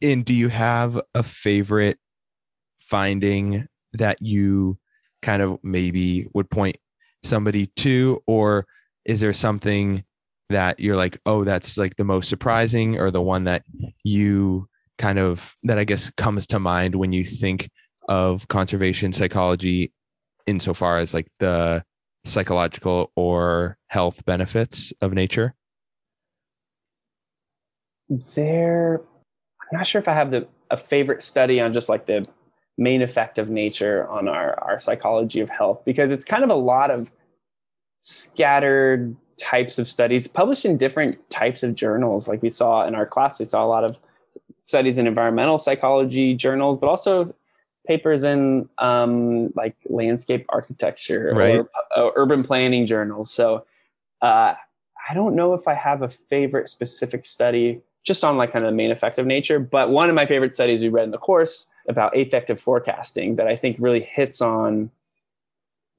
[0.00, 1.98] And do you have a favorite
[2.80, 4.78] finding that you
[5.22, 6.76] kind of maybe would point
[7.24, 8.66] somebody to, or
[9.04, 10.04] is there something
[10.50, 13.64] that you're like, oh, that's like the most surprising, or the one that
[14.04, 14.68] you
[14.98, 17.70] kind of that I guess comes to mind when you think
[18.08, 19.92] of conservation psychology
[20.46, 21.84] insofar as like the
[22.28, 25.54] psychological or health benefits of nature?
[28.36, 29.00] there
[29.60, 32.26] i'm not sure if i have the a favorite study on just like the
[32.76, 36.54] main effect of nature on our our psychology of health because it's kind of a
[36.54, 37.10] lot of
[37.98, 43.06] scattered types of studies published in different types of journals like we saw in our
[43.06, 44.00] class we saw a lot of
[44.62, 47.24] studies in environmental psychology journals but also
[47.88, 51.58] papers in um, like landscape architecture right.
[51.58, 53.64] or uh, urban planning journals so
[54.22, 54.54] uh,
[55.10, 58.72] i don't know if i have a favorite specific study just on like kind of
[58.72, 59.60] the main effect of nature.
[59.60, 63.46] But one of my favorite studies we read in the course about affective forecasting that
[63.46, 64.90] I think really hits on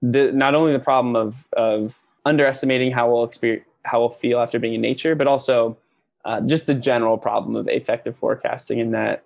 [0.02, 4.60] the not only the problem of of underestimating how we'll experience how we'll feel after
[4.60, 5.78] being in nature, but also
[6.26, 8.80] uh, just the general problem of affective forecasting.
[8.80, 9.24] In that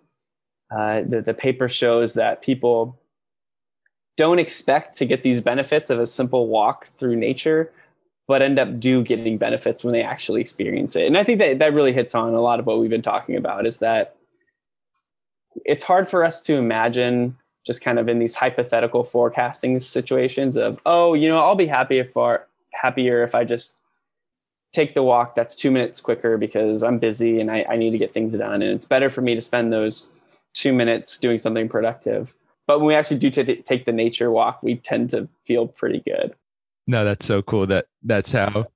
[0.75, 2.97] uh, the, the paper shows that people
[4.17, 7.71] don't expect to get these benefits of a simple walk through nature
[8.27, 11.07] but end up do getting benefits when they actually experience it.
[11.07, 13.35] And I think that that really hits on a lot of what we've been talking
[13.35, 14.15] about is that
[15.65, 20.81] it's hard for us to imagine just kind of in these hypothetical forecasting situations of,
[20.85, 22.13] oh, you know, I'll be happy if
[22.73, 23.75] happier if I just
[24.73, 27.97] take the walk that's two minutes quicker because I'm busy and I, I need to
[27.97, 28.61] get things done.
[28.61, 30.09] And it's better for me to spend those
[30.53, 32.33] two minutes doing something productive.
[32.67, 36.01] But when we actually do t- take the nature walk, we tend to feel pretty
[36.05, 36.33] good.
[36.87, 37.67] No, that's so cool.
[37.67, 38.67] That that's how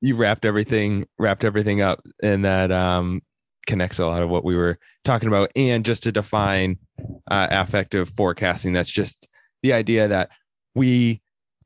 [0.00, 3.22] you wrapped everything wrapped everything up, and that um,
[3.66, 5.50] connects a lot of what we were talking about.
[5.54, 6.78] And just to define
[7.30, 9.28] uh, affective forecasting, that's just
[9.62, 10.30] the idea that
[10.74, 11.20] we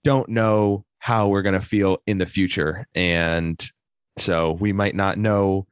[0.04, 2.86] don't know how we're going to feel in the future.
[2.94, 3.70] And
[4.18, 5.66] so we might not know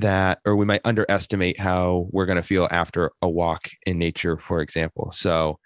[0.00, 4.36] that, or we might underestimate how we're going to feel after a walk in nature,
[4.36, 5.10] for example.
[5.12, 5.58] So,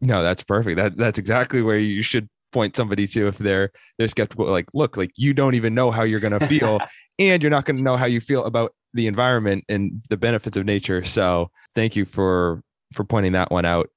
[0.00, 0.76] no, that's perfect.
[0.76, 4.46] That that's exactly where you should point somebody to if they're they're skeptical.
[4.46, 6.80] Like, look, like you don't even know how you're going to feel,
[7.18, 10.56] and you're not going to know how you feel about the environment and the benefits
[10.56, 11.04] of nature.
[11.04, 13.90] So, thank you for for pointing that one out.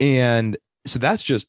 [0.00, 1.46] And so that's just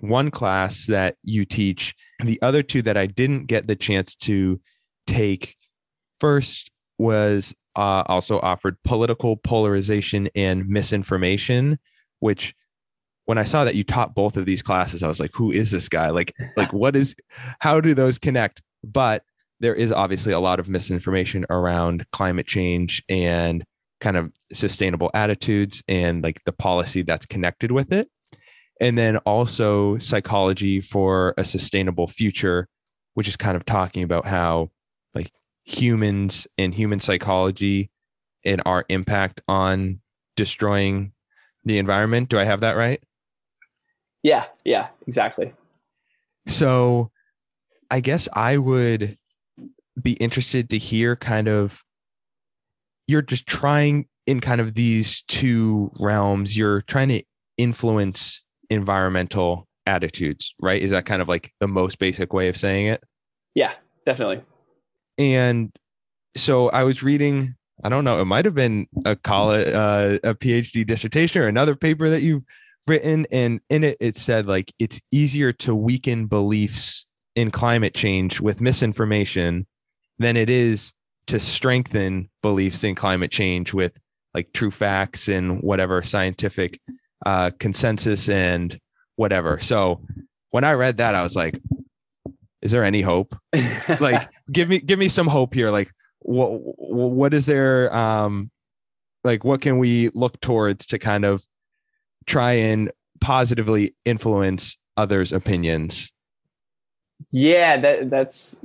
[0.00, 1.94] one class that you teach.
[2.20, 4.60] The other two that I didn't get the chance to
[5.06, 5.56] take
[6.20, 11.78] first was uh, also offered political polarization and misinformation,
[12.20, 12.54] which
[13.26, 15.70] when I saw that you taught both of these classes, I was like, who is
[15.70, 16.10] this guy?
[16.10, 17.14] Like, like what is,
[17.60, 18.62] how do those connect?
[18.84, 19.24] But
[19.60, 23.64] there is obviously a lot of misinformation around climate change and
[24.00, 28.08] kind of sustainable attitudes and like the policy that's connected with it
[28.80, 32.68] and then also psychology for a sustainable future
[33.14, 34.68] which is kind of talking about how
[35.14, 35.32] like
[35.66, 37.90] humans and human psychology
[38.44, 40.00] and our impact on
[40.36, 41.12] destroying
[41.64, 43.02] the environment do i have that right
[44.22, 45.52] yeah yeah exactly
[46.46, 47.10] so
[47.90, 49.18] i guess i would
[50.00, 51.82] be interested to hear kind of
[53.08, 57.22] you're just trying in kind of these two realms you're trying to
[57.56, 60.82] influence environmental attitudes, right?
[60.82, 63.02] Is that kind of like the most basic way of saying it?
[63.54, 63.72] Yeah,
[64.04, 64.42] definitely.
[65.18, 65.72] And
[66.36, 70.34] so I was reading, I don't know, it might have been a college, uh, a
[70.34, 72.44] PhD dissertation or another paper that you've
[72.86, 73.26] written.
[73.30, 78.60] And in it, it said like it's easier to weaken beliefs in climate change with
[78.60, 79.66] misinformation
[80.18, 80.92] than it is
[81.26, 83.98] to strengthen beliefs in climate change with
[84.34, 86.80] like true facts and whatever scientific
[87.24, 88.78] uh, consensus and
[89.16, 89.58] whatever.
[89.60, 90.02] So
[90.50, 91.58] when I read that, I was like,
[92.62, 93.36] is there any hope?
[94.00, 95.70] like, give me, give me some hope here.
[95.70, 97.94] Like, what, what is there?
[97.94, 98.50] Um,
[99.24, 101.46] like, what can we look towards to kind of
[102.26, 102.90] try and
[103.20, 106.12] positively influence others' opinions?
[107.30, 108.60] Yeah, that that's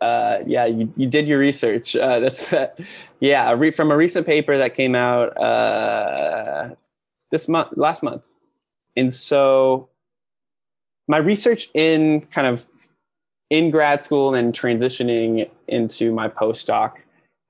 [0.00, 1.96] uh, yeah, you, you did your research.
[1.96, 2.68] Uh, that's uh,
[3.20, 6.70] yeah, a re- from a recent paper that came out uh,
[7.30, 8.36] this month, last month.
[8.96, 9.88] And so
[11.06, 12.66] my research in kind of
[13.50, 16.94] in grad school and transitioning into my postdoc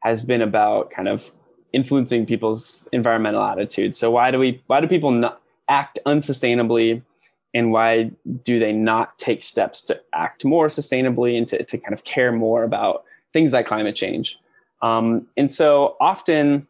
[0.03, 1.33] has been about kind of
[1.73, 3.99] influencing people's environmental attitudes.
[3.99, 7.03] So why do we why do people not act unsustainably
[7.55, 8.11] and why
[8.45, 12.33] do they not take steps to act more sustainably and to, to kind of care
[12.33, 14.39] more about things like climate change?
[14.81, 16.67] Um, and so often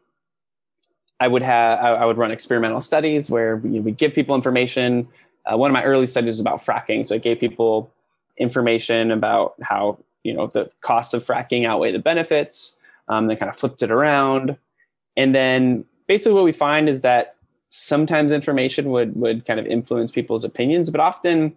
[1.19, 5.07] I would have I, would run experimental studies where we, we give people information.
[5.45, 7.91] Uh, one of my early studies was about fracking, so I gave people
[8.39, 12.77] information about how you know the costs of fracking outweigh the benefits.
[13.07, 14.55] Um, then kind of flipped it around,
[15.17, 17.35] and then basically what we find is that
[17.69, 21.55] sometimes information would would kind of influence people's opinions, but often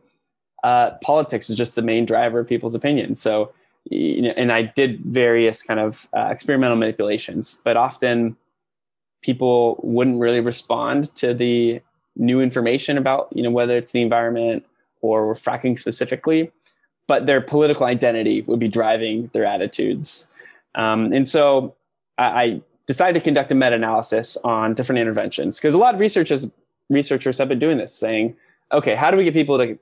[0.62, 3.20] uh, politics is just the main driver of people's opinions.
[3.20, 3.52] So,
[3.90, 8.36] you know, and I did various kind of uh, experimental manipulations, but often
[9.22, 11.80] people wouldn't really respond to the
[12.14, 14.64] new information about you know whether it's the environment
[15.00, 16.52] or fracking specifically
[17.06, 20.28] but their political identity would be driving their attitudes.
[20.74, 21.74] Um, and so
[22.18, 26.48] I, I, decided to conduct a meta-analysis on different interventions because a lot of researchers
[26.90, 28.36] researchers have been doing this saying
[28.72, 29.78] okay how do we get people to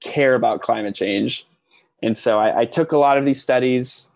[0.00, 1.46] care about climate change?
[2.02, 4.12] And so i, I took a lot of these studies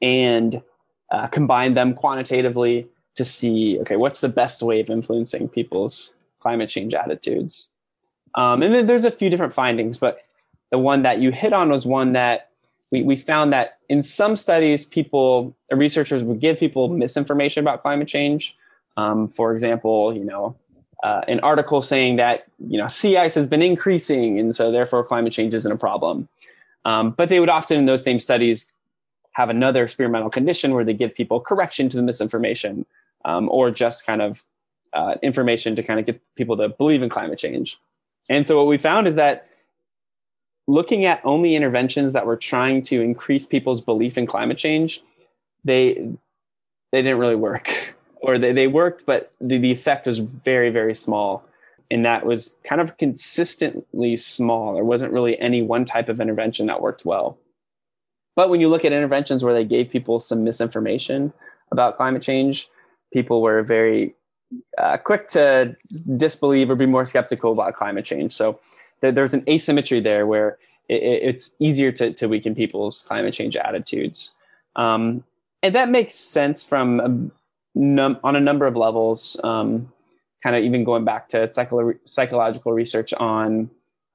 [0.00, 0.62] and
[1.10, 6.70] uh, combined them quantitatively to see okay what's the best way of influencing people's climate
[6.70, 7.72] change attitudes.
[8.36, 10.22] Um, and then there's a few different findings but
[10.70, 12.50] the one that you hit on was one that
[12.90, 18.08] we, we found that in some studies people researchers would give people misinformation about climate
[18.08, 18.56] change
[18.96, 20.56] um, for example you know
[21.02, 25.04] uh, an article saying that you know sea ice has been increasing and so therefore
[25.04, 26.28] climate change isn't a problem
[26.84, 28.72] um, but they would often in those same studies
[29.32, 32.84] have another experimental condition where they give people correction to the misinformation
[33.24, 34.44] um, or just kind of
[34.92, 37.78] uh, information to kind of get people to believe in climate change.
[38.28, 39.48] And so what we found is that
[40.70, 45.02] looking at only interventions that were trying to increase people's belief in climate change,
[45.64, 45.94] they
[46.92, 50.94] they didn't really work, or they, they worked, but the, the effect was very very
[50.94, 51.44] small,
[51.90, 54.74] and that was kind of consistently small.
[54.74, 57.36] There wasn't really any one type of intervention that worked well.
[58.36, 61.32] But when you look at interventions where they gave people some misinformation
[61.72, 62.70] about climate change,
[63.12, 64.14] people were very
[64.78, 65.76] uh, quick to
[66.16, 68.32] disbelieve or be more skeptical about climate change.
[68.32, 68.58] So
[69.00, 73.56] there, there's an asymmetry there where it, it's easier to, to weaken people's climate change
[73.56, 74.34] attitudes.
[74.76, 75.24] Um,
[75.62, 77.32] and that makes sense from
[77.74, 79.38] num- on a number of levels.
[79.44, 79.92] Um,
[80.42, 83.70] kind of even going back to psycho- psychological research on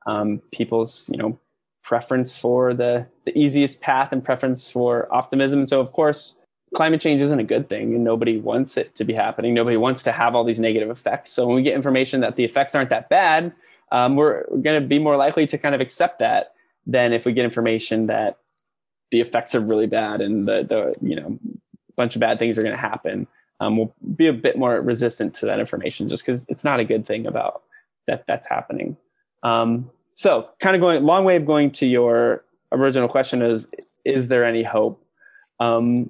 [0.08, 1.38] um, people's you know
[1.84, 5.68] preference for the the easiest path and preference for optimism.
[5.68, 6.40] So of course
[6.74, 9.54] climate change isn't a good thing and nobody wants it to be happening.
[9.54, 11.32] Nobody wants to have all these negative effects.
[11.32, 13.54] So when we get information that the effects aren't that bad,
[13.92, 16.54] um, we're, going to be more likely to kind of accept that
[16.86, 18.40] than if we get information that
[19.12, 21.40] the effects are really bad and the, the you know
[21.96, 23.28] bunch of bad things are going to happen.
[23.60, 26.86] Um, we'll be a bit more resistant to that information just because it's not a
[26.86, 27.64] good thing about
[28.08, 28.98] that that's happening.
[29.44, 33.68] Um, so kind of going long way of going to your original question is
[34.04, 35.06] is there any hope
[35.60, 36.10] um,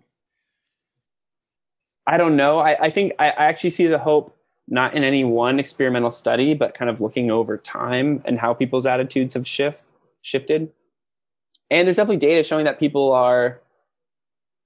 [2.07, 5.23] i don't know i, I think I, I, actually see the hope not in any
[5.23, 9.83] one experimental study but kind of looking over time and how people's attitudes have shift
[10.21, 10.71] shifted
[11.71, 13.61] and there's definitely data showing that people are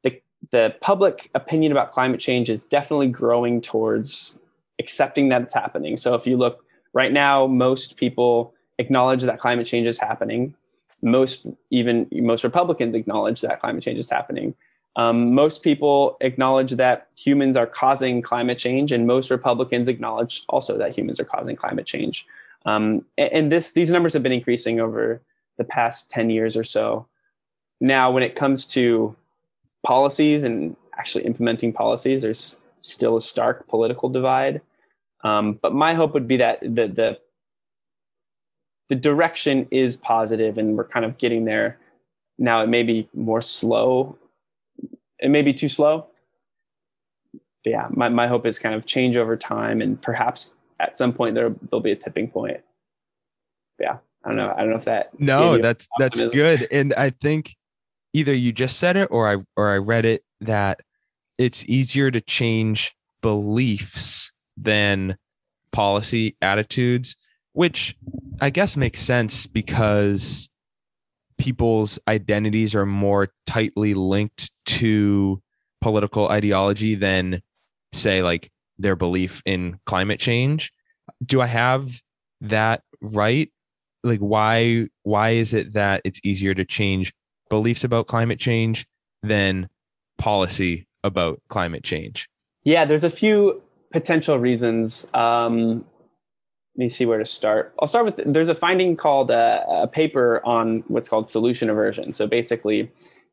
[0.04, 0.22] the,
[0.52, 4.40] the public opinion about climate change is definitely growing towards
[4.80, 9.68] accepting that it's happening so if you look right now most people acknowledge that climate
[9.68, 10.56] change is happening.
[11.04, 14.56] Most even most Republicans acknowledge that climate change is happening.
[14.96, 20.78] Um, most people acknowledge that humans are causing climate change, and most Republicans acknowledge also
[20.78, 22.26] that humans are causing climate change.
[22.66, 25.22] Um, and, and this these numbers have been increasing over
[25.58, 27.06] the past 10 years or so.
[27.82, 29.16] Now, when it comes to
[29.86, 34.62] policies and actually implementing policies, there's still a stark political divide.
[35.24, 37.20] Um, but my hope would be that the, the
[38.90, 41.78] the direction is positive and we're kind of getting there
[42.40, 44.18] now it may be more slow
[45.20, 46.08] it may be too slow.
[47.64, 51.14] But yeah my, my hope is kind of change over time and perhaps at some
[51.14, 52.62] point there there'll be a tipping point.
[53.80, 54.54] Yeah i don't know.
[54.56, 56.68] I don't know if that no that's that's good.
[56.72, 57.56] And i think
[58.14, 60.82] either you just said it or i or i read it that
[61.38, 65.18] it's easier to change beliefs than
[65.72, 67.16] policy attitudes
[67.54, 67.96] which
[68.40, 70.50] I guess makes sense because
[71.40, 75.42] people's identities are more tightly linked to
[75.82, 77.42] political ideology than,
[77.94, 80.72] say, like their belief in climate change.
[81.26, 82.02] Do I have
[82.42, 83.52] that right?
[84.04, 87.14] Like, why why is it that it's easier to change
[87.50, 88.86] beliefs about climate change
[89.24, 89.70] than
[90.18, 92.30] policy about climate change?
[92.64, 93.62] Yeah, there's a few
[93.92, 95.12] potential reasons.
[95.14, 95.86] Um,
[96.80, 97.74] me see where to start.
[97.80, 101.70] I'll start with there's a finding called a, uh, a paper on what's called solution
[101.70, 102.14] aversion.
[102.14, 102.90] So basically,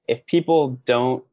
[0.09, 1.25] if people don't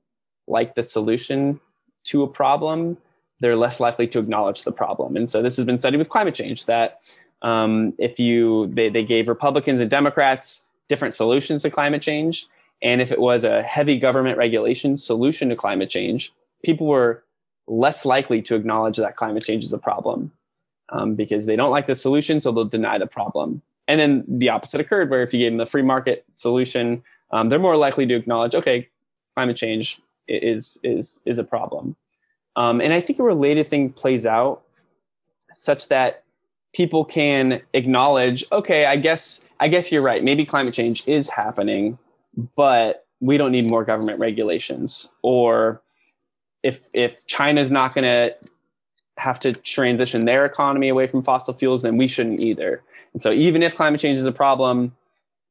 [0.47, 1.59] like the solution
[2.05, 2.97] to a problem,
[3.39, 5.15] they're less likely to acknowledge the problem.
[5.15, 7.01] And so this has been studied with climate change that
[7.41, 12.45] um, if you they, they gave Republicans and Democrats different solutions to climate change,
[12.81, 16.31] and if it was a heavy government regulation solution to climate change,
[16.63, 17.23] people were
[17.67, 20.31] less likely to acknowledge that climate change is a problem
[20.93, 23.61] um, because they don't like the solution, so they'll deny the problem.
[23.87, 27.49] And then the opposite occurred, where if you gave them the free market solution, um,
[27.49, 28.87] they're more likely to acknowledge, okay,
[29.33, 31.95] climate change is is is a problem.
[32.55, 34.61] Um, and I think a related thing plays out
[35.51, 36.23] such that
[36.73, 40.23] people can acknowledge, okay, I guess I guess you're right.
[40.23, 41.97] Maybe climate change is happening,
[42.55, 45.11] but we don't need more government regulations.
[45.23, 45.81] Or
[46.61, 48.35] if if China's not going to
[49.17, 52.81] have to transition their economy away from fossil fuels, then we shouldn't either.
[53.13, 54.95] And so, even if climate change is a problem,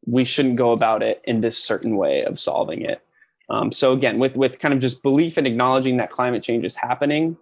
[0.07, 3.03] we shouldn't go about it in this certain way of solving it.
[3.49, 6.77] Um, so, again, with, with kind of just belief and acknowledging that climate change is
[6.77, 7.37] happening,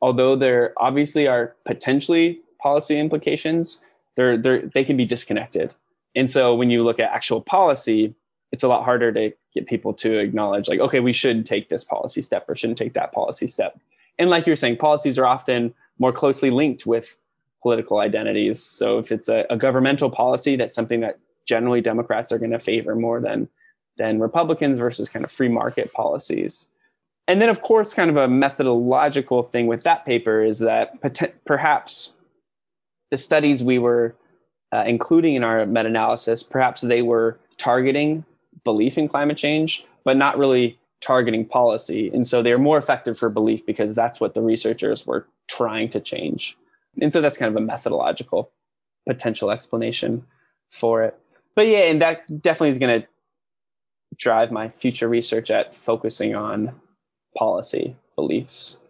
[0.00, 3.84] although there obviously are potentially policy implications,
[4.16, 5.74] they're, they're, they can be disconnected.
[6.14, 8.14] And so, when you look at actual policy,
[8.50, 11.84] it's a lot harder to get people to acknowledge, like, okay, we should take this
[11.84, 13.78] policy step or shouldn't take that policy step
[14.18, 17.16] and like you're saying, policies are often more closely linked with
[17.62, 18.62] political identities.
[18.62, 22.58] So if it's a, a governmental policy, that's something that generally Democrats are going to
[22.58, 23.48] favor more than
[23.96, 26.70] than Republicans versus kind of free market policies.
[27.28, 30.94] And then, of course, kind of a methodological thing with that paper is that
[31.46, 32.12] perhaps
[33.10, 34.16] the studies we were
[34.74, 38.24] uh, including in our meta-analysis, perhaps they were targeting
[38.64, 42.10] belief in climate change, but not really targeting policy.
[42.14, 46.00] And so they're more effective for belief because that's what the researchers were trying to
[46.00, 46.56] change.
[47.00, 48.50] And so that's kind of a methodological
[49.06, 50.24] potential explanation
[50.70, 51.18] for it.
[51.54, 53.08] But yeah, and that definitely is going to
[54.16, 56.80] drive my future research at focusing on
[57.36, 58.80] policy beliefs.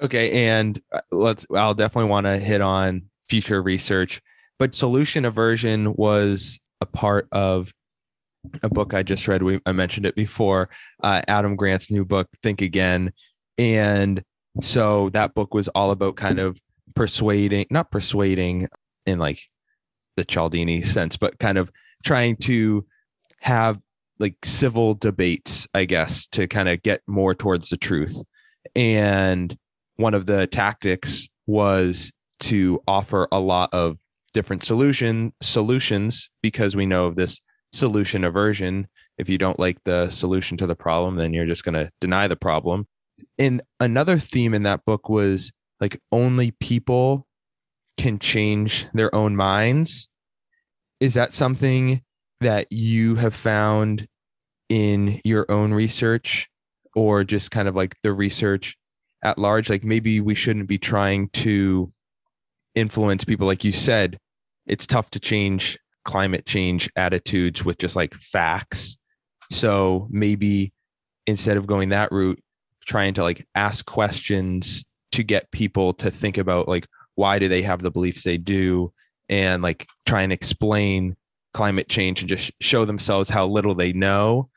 [0.00, 4.20] Okay, and uh, let's I'll definitely want to hit on future research,
[4.58, 7.72] but solution aversion was a part of
[8.62, 9.42] a book I just read.
[9.42, 10.68] We I mentioned it before.
[11.02, 13.12] Uh, Adam Grant's new book, Think Again,
[13.58, 14.22] and
[14.62, 16.60] so that book was all about kind of
[16.94, 18.68] persuading, not persuading
[19.04, 19.40] in like
[20.16, 21.70] the Cialdini sense, but kind of
[22.04, 22.86] trying to
[23.40, 23.78] have
[24.18, 28.22] like civil debates, I guess, to kind of get more towards the truth.
[28.74, 29.56] And
[29.96, 33.98] one of the tactics was to offer a lot of
[34.32, 37.40] different solution solutions because we know of this
[37.76, 38.88] solution aversion.
[39.18, 42.28] If you don't like the solution to the problem, then you're just going to deny
[42.28, 42.86] the problem.
[43.38, 47.26] And another theme in that book was like only people
[47.96, 50.08] can change their own minds.
[51.00, 52.02] Is that something
[52.40, 54.08] that you have found
[54.68, 56.48] in your own research
[56.94, 58.76] or just kind of like the research
[59.22, 59.70] at large?
[59.70, 61.92] Like maybe we shouldn't be trying to
[62.74, 63.46] influence people.
[63.46, 64.18] Like you said,
[64.66, 68.96] it's tough to change climate change attitudes with just like facts.
[69.52, 70.72] So maybe
[71.26, 72.40] instead of going that route,
[72.86, 76.86] trying to like ask questions to get people to think about like
[77.16, 78.92] why do they have the beliefs they do
[79.28, 81.16] and like try and explain
[81.52, 84.48] climate change and just show themselves how little they know.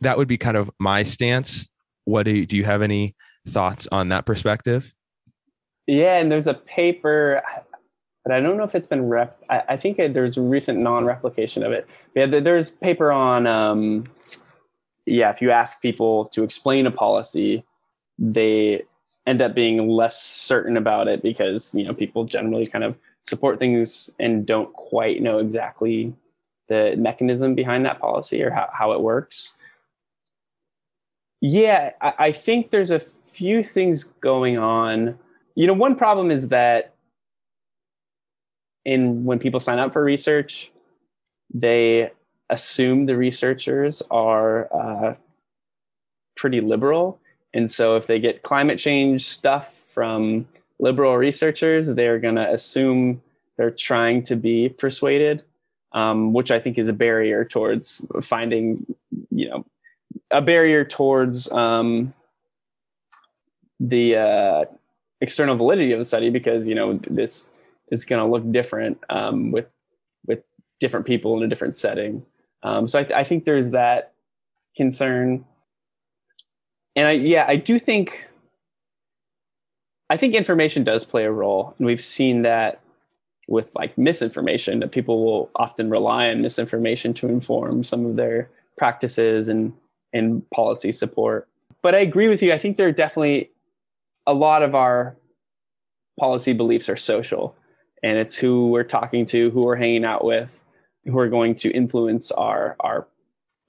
[0.00, 1.68] That would be kind of my stance.
[2.04, 3.14] What do you, do you have any
[3.48, 4.92] thoughts on that perspective?
[5.86, 7.42] Yeah and there's a paper
[8.24, 11.62] but i don't know if it's been rep i, I think there's a recent non-replication
[11.62, 11.86] of it.
[12.14, 14.04] Yeah there's paper on um
[15.06, 17.64] yeah if you ask people to explain a policy
[18.18, 18.82] they
[19.26, 23.58] end up being less certain about it because you know people generally kind of support
[23.58, 26.12] things and don't quite know exactly
[26.68, 29.56] the mechanism behind that policy or how, how it works.
[31.40, 35.18] Yeah I, I think there's a few things going on.
[35.54, 36.94] You know one problem is that
[38.84, 40.70] in when people sign up for research
[41.52, 42.10] they
[42.48, 45.14] assume the researchers are uh,
[46.36, 47.20] pretty liberal.
[47.52, 50.46] And so if they get climate change stuff from
[50.78, 53.22] liberal researchers, they're going to assume
[53.56, 55.42] they're trying to be persuaded,
[55.92, 58.86] um, which I think is a barrier towards finding,
[59.30, 59.66] you know,
[60.30, 62.14] a barrier towards um,
[63.80, 64.64] the uh,
[65.20, 67.50] external validity of the study because you know this
[67.90, 69.66] is going to look different um, with
[70.26, 70.42] with
[70.78, 72.24] different people in a different setting.
[72.62, 74.12] Um, so I, th- I think there's that
[74.76, 75.44] concern
[76.96, 78.24] and I yeah, I do think
[80.08, 82.80] I think information does play a role, and we've seen that
[83.48, 88.50] with like misinformation that people will often rely on misinformation to inform some of their
[88.76, 89.72] practices and
[90.12, 91.48] and policy support.
[91.82, 92.52] But I agree with you.
[92.52, 93.50] I think there are definitely
[94.26, 95.16] a lot of our
[96.18, 97.54] policy beliefs are social,
[98.02, 100.62] and it's who we're talking to, who we're hanging out with,
[101.04, 103.06] who are going to influence our our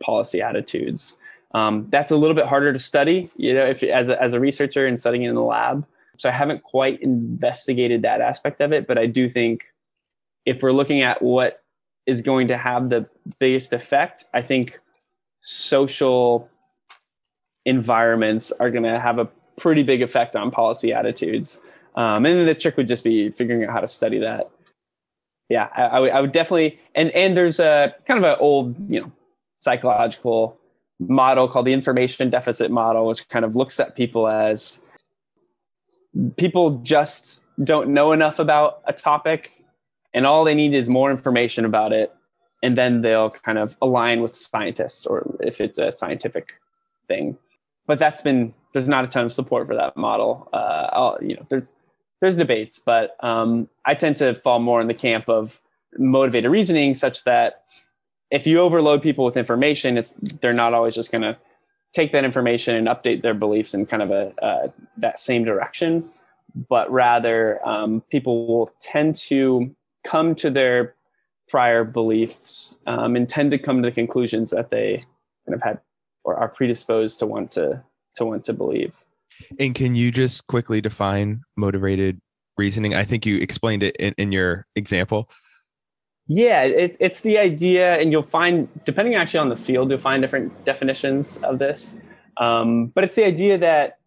[0.03, 1.19] policy attitudes.
[1.53, 4.39] Um, that's a little bit harder to study, you know, if as a, as a
[4.39, 5.85] researcher and studying in the lab.
[6.17, 9.73] So I haven't quite investigated that aspect of it, but I do think
[10.45, 11.63] if we're looking at what
[12.05, 13.07] is going to have the
[13.39, 14.79] biggest effect, I think
[15.41, 16.49] social
[17.65, 19.25] environments are going to have a
[19.57, 21.61] pretty big effect on policy attitudes.
[21.95, 24.49] Um, and the trick would just be figuring out how to study that.
[25.49, 28.75] Yeah, I, I, would, I would definitely, and and there's a kind of an old,
[28.89, 29.11] you know,
[29.59, 30.57] psychological
[30.99, 34.81] model called the information deficit model, which kind of looks at people as
[36.37, 39.63] people just don't know enough about a topic
[40.13, 42.13] and all they need is more information about it
[42.63, 46.53] and then they'll kind of align with scientists or if it's a scientific
[47.07, 47.37] thing
[47.87, 51.45] but that's been there's not a ton of support for that model uh, you know
[51.49, 51.73] there's
[52.21, 55.59] there's debates but um, i tend to fall more in the camp of
[55.97, 57.63] motivated reasoning such that
[58.31, 61.37] if you overload people with information, it's they're not always just going to
[61.93, 64.67] take that information and update their beliefs in kind of a uh,
[64.97, 66.09] that same direction,
[66.69, 70.95] but rather um, people will tend to come to their
[71.49, 75.03] prior beliefs um, and tend to come to the conclusions that they
[75.45, 75.79] kind of had
[76.23, 77.83] or are predisposed to want to
[78.15, 79.03] to want to believe.
[79.59, 82.19] And can you just quickly define motivated
[82.57, 82.95] reasoning?
[82.95, 85.29] I think you explained it in, in your example.
[86.27, 90.21] Yeah, it's it's the idea, and you'll find depending actually on the field, you'll find
[90.21, 92.01] different definitions of this.
[92.37, 93.97] Um, but it's the idea that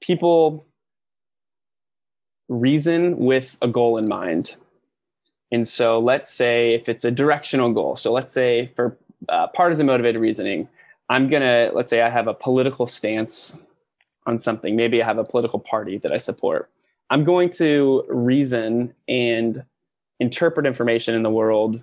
[0.00, 0.66] people
[2.48, 4.56] reason with a goal in mind.
[5.50, 7.96] And so, let's say if it's a directional goal.
[7.96, 8.98] So, let's say for
[9.28, 10.68] uh, partisan motivated reasoning,
[11.08, 13.62] I'm gonna let's say I have a political stance
[14.26, 14.76] on something.
[14.76, 16.70] Maybe I have a political party that I support.
[17.10, 19.64] I'm going to reason and
[20.20, 21.82] interpret information in the world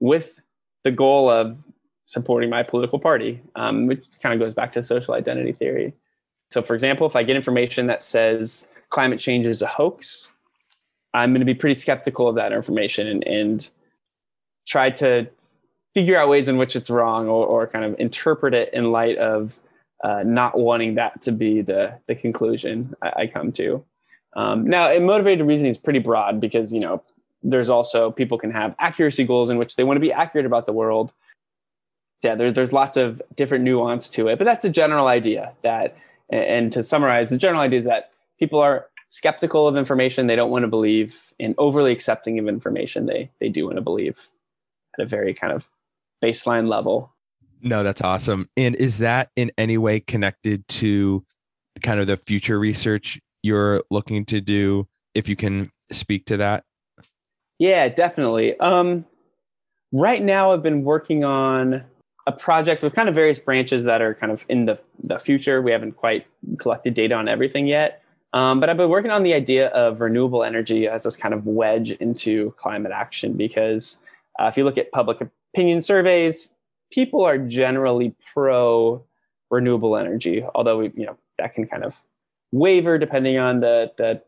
[0.00, 0.40] with
[0.84, 1.56] the goal of
[2.04, 5.94] supporting my political party, um, which kind of goes back to social identity theory.
[6.50, 10.32] So, for example, if I get information that says climate change is a hoax,
[11.14, 13.70] I'm going to be pretty skeptical of that information and, and
[14.66, 15.28] try to
[15.94, 19.18] figure out ways in which it's wrong or, or kind of interpret it in light
[19.18, 19.58] of
[20.02, 23.84] uh, not wanting that to be the, the conclusion I, I come to.
[24.34, 27.02] Um, now, motivated reasoning is pretty broad because, you know,
[27.42, 30.66] there's also people can have accuracy goals in which they want to be accurate about
[30.66, 31.12] the world.
[32.16, 35.52] So yeah, there, there's lots of different nuance to it, but that's a general idea
[35.62, 35.96] that,
[36.30, 40.50] and to summarize, the general idea is that people are skeptical of information they don't
[40.50, 44.28] want to believe and overly accepting of information they, they do want to believe
[44.98, 45.68] at a very kind of
[46.22, 47.12] baseline level.
[47.62, 48.48] No, that's awesome.
[48.56, 51.24] And is that in any way connected to
[51.82, 54.86] kind of the future research you're looking to do?
[55.14, 56.64] If you can speak to that.
[57.58, 58.58] Yeah, definitely.
[58.60, 59.04] Um,
[59.92, 61.84] right now, I've been working on
[62.26, 65.60] a project with kind of various branches that are kind of in the, the future.
[65.60, 66.26] We haven't quite
[66.58, 68.02] collected data on everything yet.
[68.32, 71.46] Um, but I've been working on the idea of renewable energy as this kind of
[71.46, 74.02] wedge into climate action because
[74.38, 75.18] uh, if you look at public
[75.52, 76.52] opinion surveys,
[76.90, 79.04] people are generally pro
[79.50, 82.00] renewable energy, although we, you know, that can kind of
[82.52, 84.22] waver depending on the, the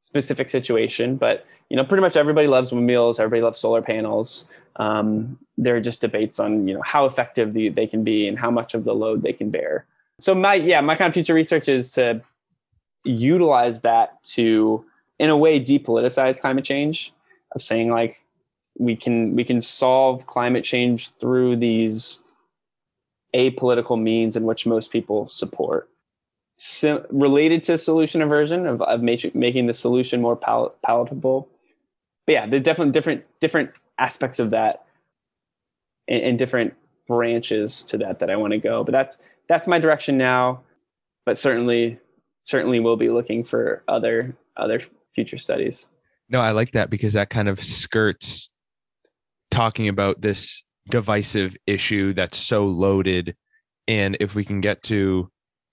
[0.00, 1.16] specific situation.
[1.16, 3.18] But you know, pretty much everybody loves windmills.
[3.18, 4.48] Everybody loves solar panels.
[4.76, 8.38] Um, there are just debates on you know how effective the, they can be and
[8.38, 9.86] how much of the load they can bear.
[10.20, 12.22] So my yeah, my kind of future research is to
[13.04, 14.84] utilize that to,
[15.18, 17.12] in a way, depoliticize climate change.
[17.54, 18.16] Of saying like
[18.78, 22.24] we can we can solve climate change through these
[23.34, 25.88] apolitical means in which most people support
[26.58, 31.48] sim- related to solution aversion of, of making the solution more pal- palatable.
[32.26, 34.84] But yeah, there's definitely different different aspects of that
[36.08, 36.74] and, and different
[37.06, 38.84] branches to that that I want to go.
[38.84, 39.18] But that's
[39.48, 40.62] that's my direction now.
[41.26, 41.98] But certainly
[42.42, 44.80] certainly we'll be looking for other other
[45.14, 45.90] future studies.
[46.28, 48.48] No, I like that because that kind of skirts
[49.54, 53.36] talking about this divisive issue that's so loaded
[53.86, 55.30] and if we can get to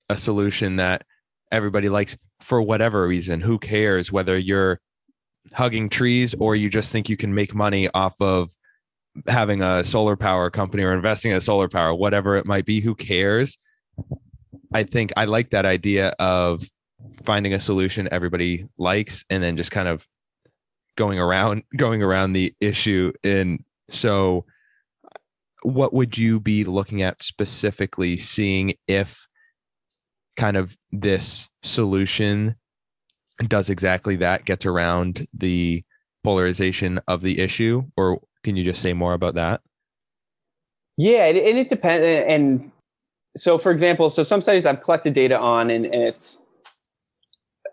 [0.10, 1.04] a solution that
[1.52, 3.42] everybody likes for whatever reason.
[3.42, 4.80] Who cares whether you're
[5.54, 8.52] hugging trees or you just think you can make money off of
[9.28, 12.82] having a solar power company or investing in a solar power, whatever it might be,
[12.82, 13.58] who cares?
[14.74, 16.64] I think I like that idea of
[17.24, 20.08] finding a solution everybody likes and then just kind of
[20.96, 23.64] going around going around the issue and
[23.94, 24.46] so
[25.64, 29.28] what would you be looking at specifically seeing if
[30.38, 32.56] kind of this solution
[33.48, 35.84] does exactly that, gets around the
[36.24, 37.84] polarization of the issue?
[37.96, 39.62] Or can you just say more about that?
[40.98, 42.06] Yeah, and it, depends.
[42.06, 42.72] And
[43.36, 46.44] so, for example, so some studies I've collected data on, and, and it's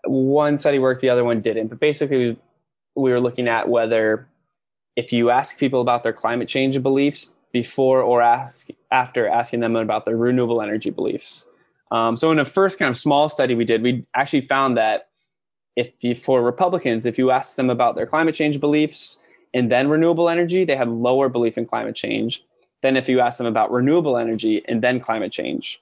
[0.05, 1.67] one study worked, the other one didn't.
[1.67, 2.37] But basically,
[2.95, 4.27] we were looking at whether
[4.95, 9.75] if you ask people about their climate change beliefs before or ask after asking them
[9.75, 11.47] about their renewable energy beliefs,
[11.91, 15.09] um, so in a first kind of small study we did, we actually found that
[15.75, 19.19] if you, for Republicans, if you ask them about their climate change beliefs
[19.53, 22.43] and then renewable energy, they had lower belief in climate change
[22.81, 25.81] than if you ask them about renewable energy and then climate change.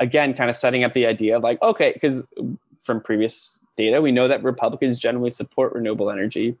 [0.00, 2.26] Again, kind of setting up the idea of like, okay, because
[2.82, 6.56] from previous data, we know that Republicans generally support renewable energy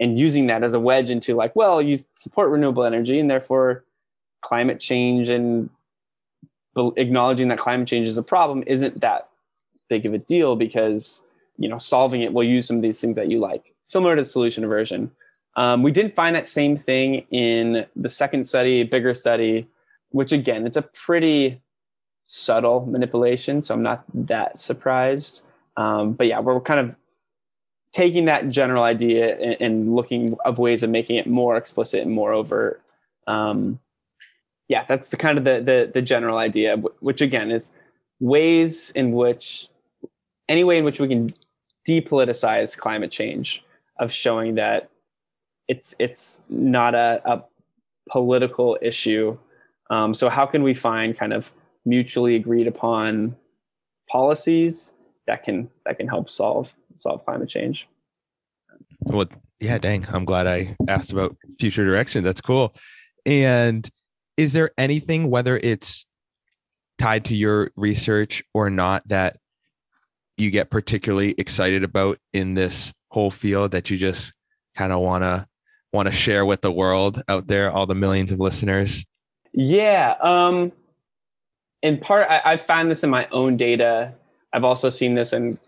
[0.00, 3.84] and using that as a wedge into like, well, you support renewable energy and therefore
[4.42, 5.70] climate change and
[6.96, 9.28] acknowledging that climate change is a problem isn't that
[9.88, 11.24] big of a deal because
[11.56, 13.74] you know solving it will use some of these things that you like.
[13.84, 15.10] Similar to solution aversion.
[15.56, 19.66] Um, we didn't find that same thing in the second study bigger study
[20.10, 21.60] which again it's a pretty
[22.22, 25.44] subtle manipulation so i'm not that surprised.
[25.76, 26.94] Um, but yeah we're kind of
[27.98, 32.12] taking that general idea and, and, looking of ways of making it more explicit and
[32.12, 32.80] more overt
[33.26, 33.80] um,
[34.68, 37.72] yeah, that's the kind of the, the, the general idea, which again is
[38.20, 39.68] ways in which
[40.48, 41.34] any way in which we can
[41.88, 43.64] depoliticize climate change
[43.98, 44.90] of showing that
[45.68, 47.44] it's it's not a, a
[48.10, 49.38] political issue.
[49.90, 51.52] Um, so how can we find kind of
[51.84, 53.36] mutually agreed upon
[54.10, 54.92] policies
[55.26, 57.88] that can that can help solve solve climate change?
[59.00, 59.26] Well,
[59.60, 60.06] yeah, dang.
[60.08, 62.24] I'm glad I asked about future direction.
[62.24, 62.74] That's cool.
[63.26, 63.88] And
[64.36, 66.06] is there anything, whether it's
[66.98, 69.38] tied to your research or not, that
[70.36, 74.32] you get particularly excited about in this whole field that you just
[74.76, 75.46] kind of want to
[75.92, 79.04] want to share with the world out there, all the millions of listeners?
[79.52, 80.14] Yeah.
[80.22, 80.72] Um,
[81.82, 84.12] in part, I, I found this in my own data.
[84.52, 85.58] I've also seen this in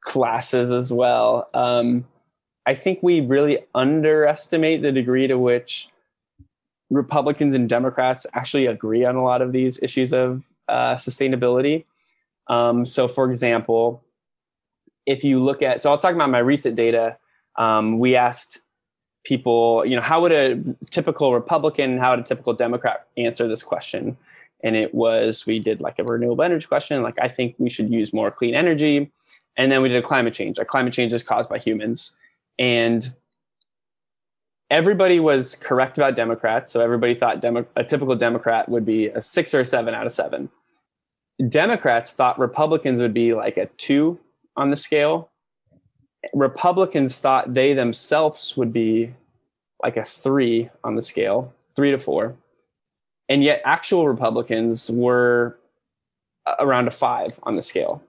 [0.00, 1.48] classes as well.
[1.54, 2.06] Um,
[2.66, 5.88] I think we really underestimate the degree to which
[6.90, 11.84] Republicans and Democrats actually agree on a lot of these issues of uh, sustainability.
[12.48, 14.02] Um, so, for example,
[15.06, 17.16] if you look at, so I'll talk about my recent data.
[17.56, 18.60] Um, we asked
[19.24, 23.62] people, you know, how would a typical Republican, how would a typical Democrat answer this
[23.62, 24.16] question?
[24.62, 27.90] And it was, we did like a renewable energy question, like, I think we should
[27.90, 29.10] use more clean energy.
[29.58, 30.56] And then we did a climate change.
[30.56, 32.18] Like, climate change is caused by humans
[32.58, 33.14] and
[34.70, 36.72] everybody was correct about Democrats.
[36.72, 40.06] So everybody thought Demo- a typical Democrat would be a six or a seven out
[40.06, 40.50] of seven.
[41.48, 44.18] Democrats thought Republicans would be like a two
[44.56, 45.30] on the scale.
[46.34, 49.14] Republicans thought they themselves would be
[49.82, 52.34] like a three on the scale, three to four.
[53.28, 55.58] And yet, actual Republicans were
[56.58, 58.02] around a five on the scale.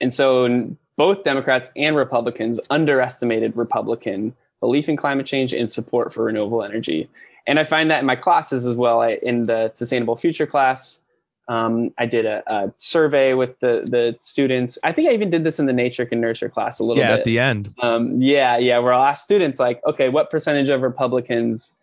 [0.00, 6.24] And so both Democrats and Republicans underestimated Republican belief in climate change and support for
[6.24, 7.08] renewable energy.
[7.46, 9.00] And I find that in my classes as well.
[9.00, 11.00] I, in the Sustainable Future class,
[11.48, 14.78] um, I did a, a, survey with the the students.
[14.84, 17.12] I think I even did this in the nature and nurture class a little yeah,
[17.12, 17.18] bit.
[17.20, 17.74] at the end.
[17.80, 21.76] Um, yeah, yeah, where I'll ask students like, okay, what percentage of Republicans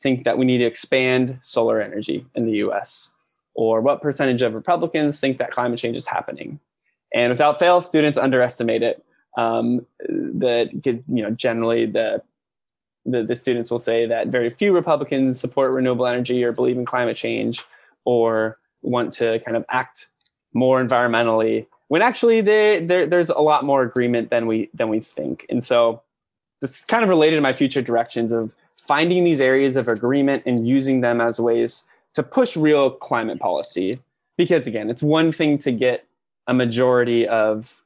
[0.00, 3.14] think that we need to expand solar energy in the U.S.
[3.54, 6.58] or what percentage of Republicans think that climate change is happening?
[7.14, 9.04] And without fail, students underestimate it.
[9.36, 12.22] Um, that you know generally the,
[13.06, 16.84] the the students will say that very few Republicans support renewable energy or believe in
[16.84, 17.64] climate change
[18.04, 20.10] or want to kind of act
[20.54, 25.44] more environmentally when actually they, there's a lot more agreement than we than we think.
[25.50, 26.02] And so
[26.60, 30.42] this is kind of related to my future directions of finding these areas of agreement
[30.46, 33.98] and using them as ways to push real climate policy.
[34.36, 36.06] Because again, it's one thing to get
[36.48, 37.82] a majority of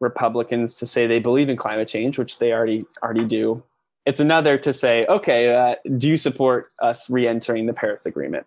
[0.00, 3.62] Republicans to say they believe in climate change, which they already already do.
[4.06, 8.46] It's another to say, okay, uh, do you support us re-entering the Paris Agreement,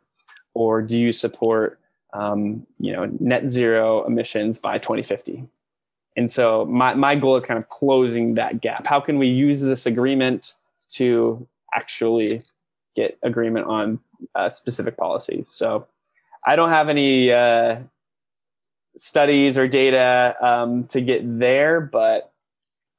[0.53, 1.79] or do you support
[2.13, 5.47] um, you know net zero emissions by 2050?
[6.15, 8.85] And so my my goal is kind of closing that gap.
[8.85, 10.53] How can we use this agreement
[10.89, 12.43] to actually
[12.95, 13.99] get agreement on
[14.35, 15.49] uh, specific policies?
[15.49, 15.87] So
[16.45, 17.79] I don't have any uh,
[18.97, 22.31] studies or data um, to get there, but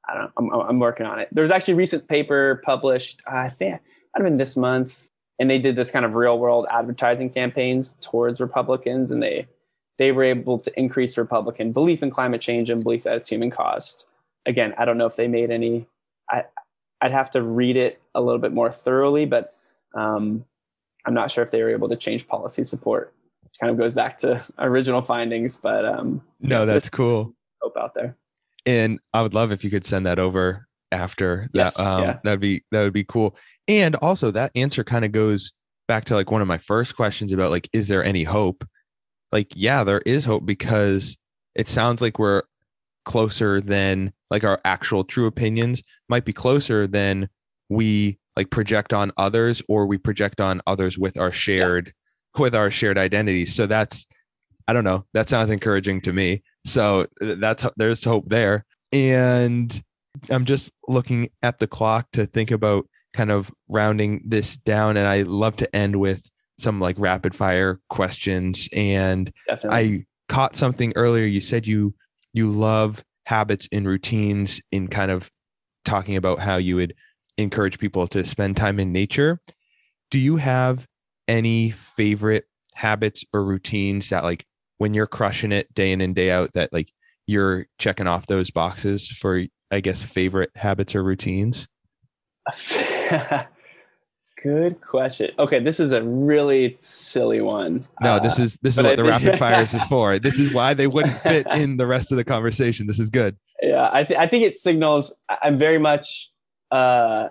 [0.07, 0.31] I don't.
[0.37, 1.29] I'm, I'm, working on it.
[1.31, 5.09] There was actually a recent paper published, uh, I think might have been this month,
[5.39, 9.47] and they did this kind of real world advertising campaigns towards Republicans, and they
[9.97, 13.49] they were able to increase Republican belief in climate change and belief that it's human
[13.49, 14.05] caused.
[14.45, 15.87] Again, I don't know if they made any.
[16.29, 16.43] I
[17.01, 19.55] I'd have to read it a little bit more thoroughly, but
[19.95, 20.45] um,
[21.05, 23.14] I'm not sure if they were able to change policy support
[23.59, 25.57] kind of goes back to original findings.
[25.57, 27.33] But um, no, that's cool.
[27.61, 28.17] Hope out there.
[28.65, 31.85] And I would love if you could send that over after yes, that.
[31.85, 32.17] Um, yeah.
[32.23, 33.35] That'd be that would be cool.
[33.67, 35.51] And also that answer kind of goes
[35.87, 38.67] back to like one of my first questions about like, is there any hope?
[39.31, 41.17] Like, yeah, there is hope because
[41.53, 42.43] it sounds like we're
[43.05, 47.29] closer than like our actual true opinions might be closer than
[47.69, 51.93] we like project on others or we project on others with our shared
[52.39, 53.45] with our shared identity.
[53.45, 54.05] So that's,
[54.67, 56.43] I don't know, that sounds encouraging to me.
[56.65, 58.65] So that's, there's hope there.
[58.91, 59.83] And
[60.29, 64.97] I'm just looking at the clock to think about kind of rounding this down.
[64.97, 66.29] And I love to end with
[66.59, 68.69] some like rapid fire questions.
[68.73, 69.77] And Definitely.
[69.77, 71.25] I caught something earlier.
[71.25, 71.93] You said you,
[72.33, 75.29] you love habits and routines in kind of
[75.83, 76.93] talking about how you would
[77.37, 79.39] encourage people to spend time in nature.
[80.11, 80.87] Do you have
[81.27, 84.45] any favorite habits or routines that like
[84.77, 86.91] when you're crushing it day in and day out that like
[87.27, 91.67] you're checking off those boxes for I guess favorite habits or routines?
[94.43, 95.31] Good question.
[95.39, 97.87] Okay, this is a really silly one.
[97.99, 100.19] No, this is this is what I the rapid fires is for.
[100.19, 102.85] This is why they wouldn't fit in the rest of the conversation.
[102.85, 103.37] This is good.
[103.63, 105.17] Yeah, I, th- I think it signals.
[105.41, 106.29] I'm very much
[106.69, 107.29] uh,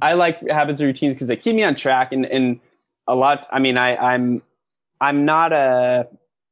[0.00, 2.60] I like habits and routines because they keep me on track and, and
[3.08, 3.48] a lot.
[3.50, 4.42] I mean, I, I'm,
[5.00, 6.06] I'm not a,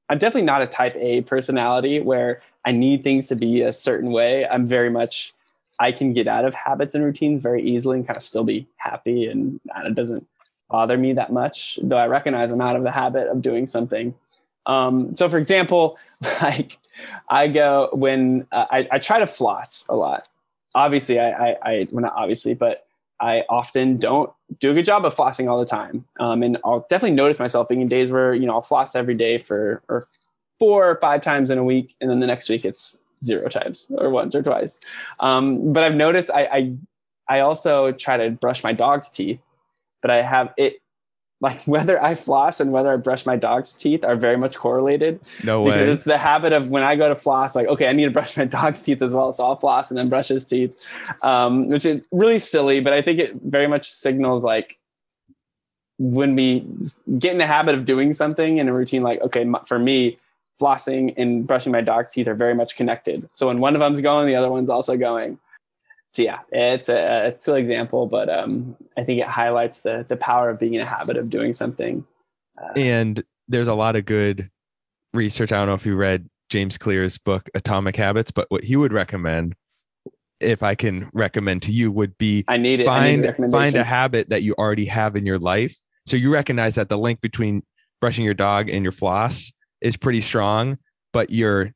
[0.08, 4.10] I'm definitely not a type A personality where I need things to be a certain
[4.10, 4.46] way.
[4.46, 5.34] I'm very much,
[5.78, 8.66] I can get out of habits and routines very easily and kind of still be
[8.76, 9.26] happy.
[9.26, 10.26] And it doesn't
[10.68, 14.14] bother me that much, though I recognize I'm out of the habit of doing something.
[14.64, 15.98] Um, so for example,
[16.42, 16.78] like
[17.28, 20.28] I go when uh, I, I try to floss a lot.
[20.74, 22.85] Obviously, I, I, I well, not obviously, but
[23.20, 26.04] I often don't do a good job of flossing all the time.
[26.20, 29.14] Um, and I'll definitely notice myself being in days where, you know, I'll floss every
[29.14, 30.06] day for or
[30.58, 31.94] four or five times in a week.
[32.00, 34.80] And then the next week it's zero times or once or twice.
[35.20, 36.72] Um, but I've noticed I, I,
[37.28, 39.44] I also try to brush my dog's teeth,
[40.02, 40.80] but I have it
[41.40, 45.20] like whether I floss and whether I brush my dog's teeth are very much correlated.
[45.42, 45.92] No because way.
[45.92, 48.36] it's the habit of when I go to floss, like, okay, I need to brush
[48.36, 49.32] my dog's teeth as well.
[49.32, 50.76] So I'll floss and then brush his teeth,
[51.22, 54.78] um, which is really silly, but I think it very much signals like
[55.98, 56.66] when we
[57.18, 60.18] get in the habit of doing something in a routine, like, okay, for me,
[60.60, 63.28] flossing and brushing my dog's teeth are very much connected.
[63.32, 65.38] So when one of them's going, the other one's also going
[66.16, 70.16] so yeah, it's a, it's an example, but um, I think it highlights the the
[70.16, 72.06] power of being in a habit of doing something.
[72.56, 74.50] Uh, and there's a lot of good
[75.12, 75.52] research.
[75.52, 78.94] I don't know if you read James Clear's book Atomic Habits, but what he would
[78.94, 79.56] recommend,
[80.40, 82.86] if I can recommend to you, would be I need it.
[82.86, 85.76] Find need find a habit that you already have in your life.
[86.06, 87.62] So you recognize that the link between
[88.00, 89.52] brushing your dog and your floss
[89.82, 90.78] is pretty strong,
[91.12, 91.74] but you're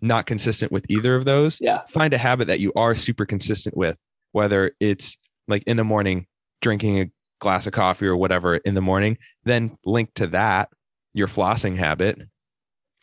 [0.00, 1.82] not consistent with either of those, yeah.
[1.88, 3.98] find a habit that you are super consistent with,
[4.32, 5.16] whether it's
[5.48, 6.26] like in the morning
[6.62, 10.68] drinking a glass of coffee or whatever in the morning, then link to that
[11.14, 12.20] your flossing habit.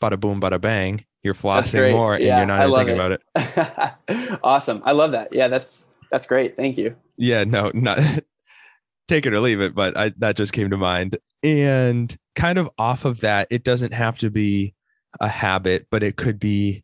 [0.01, 1.03] Bada boom, bada bang.
[1.23, 3.21] You're flossing more and yeah, you're not even thinking it.
[3.35, 4.39] about it.
[4.43, 4.81] awesome.
[4.85, 5.33] I love that.
[5.33, 6.55] Yeah, that's that's great.
[6.55, 6.95] Thank you.
[7.17, 7.99] Yeah, no, not
[9.07, 11.17] take it or leave it, but I that just came to mind.
[11.43, 14.73] And kind of off of that, it doesn't have to be
[15.19, 16.83] a habit, but it could be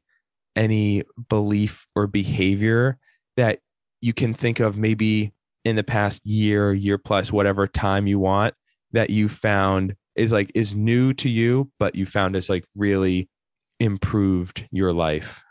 [0.56, 2.98] any belief or behavior
[3.38, 3.60] that
[4.02, 5.34] you can think of maybe
[5.66, 8.54] in the past year, year plus, whatever time you want
[8.92, 13.30] that you found is like is new to you, but you found has like really
[13.80, 15.44] improved your life?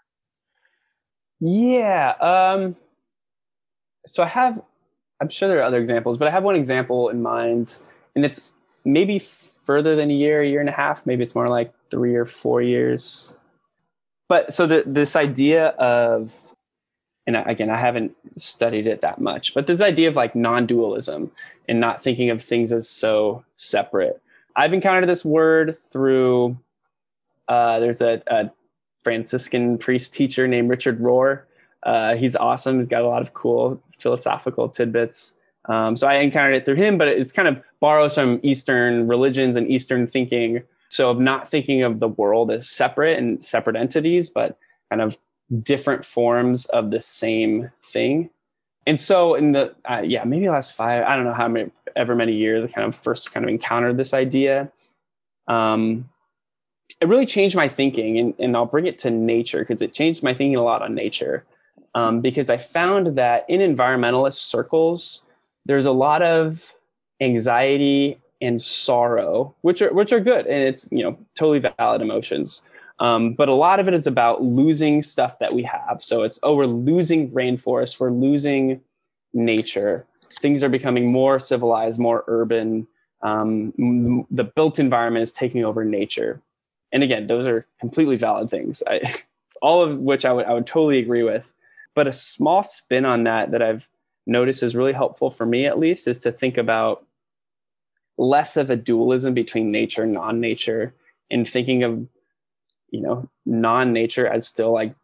[1.41, 2.15] Yeah.
[2.21, 2.77] Um,
[4.07, 4.63] so I have,
[5.21, 7.79] I'm sure there are other examples, but I have one example in mind,
[8.15, 8.53] and it's
[8.85, 11.05] maybe further than a year, a year and a half.
[11.07, 13.37] Maybe it's more like three or four years
[14.33, 16.55] but so the, this idea of
[17.27, 21.31] and again i haven't studied it that much but this idea of like non-dualism
[21.69, 24.21] and not thinking of things as so separate.
[24.57, 26.59] I've encountered this word through
[27.49, 28.51] uh, there's a, a,
[29.03, 31.43] franciscan priest teacher named richard rohr.
[31.83, 32.79] Uh, he's awesome.
[32.79, 35.39] He's got a lot of cool philosophical tidbits.
[35.65, 39.55] Um, so i encountered it through him but it's kind of borrows from eastern religions
[39.55, 40.63] and eastern thinking
[40.93, 44.59] so of not thinking of the world as separate and separate entities, but
[44.91, 45.17] kind of
[45.63, 48.29] different forms of the same thing.
[48.87, 52.15] And so in the uh, yeah maybe last five I don't know how many ever
[52.15, 54.71] many years I kind of first kind of encountered this idea.
[55.49, 56.11] Um,
[57.01, 60.23] it really changed my thinking, and, and I'll bring it to nature because it changed
[60.23, 61.47] my thinking a lot on nature.
[61.95, 65.23] Um, because I found that in environmentalist circles,
[65.65, 66.75] there's a lot of
[67.21, 72.63] anxiety and sorrow, which are which are good, and it's you know totally valid emotions.
[72.99, 76.03] Um, but a lot of it is about losing stuff that we have.
[76.03, 78.81] So it's oh, we're losing rainforests, we're losing
[79.33, 80.05] nature.
[80.41, 82.87] Things are becoming more civilized, more urban.
[83.23, 86.43] Um, the built environment is taking over nature.
[86.91, 88.83] And again, those are completely valid things.
[88.87, 89.15] I,
[89.63, 91.53] all of which I would I would totally agree with.
[91.95, 93.89] But a small spin on that that I've
[94.27, 97.05] noticed is really helpful for me, at least, is to think about
[98.19, 100.95] less of a dualism between nature and non-nature
[101.31, 102.07] and thinking of
[102.91, 104.95] you know non-nature as still like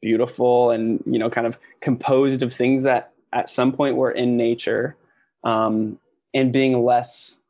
[0.00, 4.36] beautiful and you know kind of composed of things that at some point were in
[4.36, 4.96] nature
[5.44, 5.98] um,
[6.32, 7.40] and being less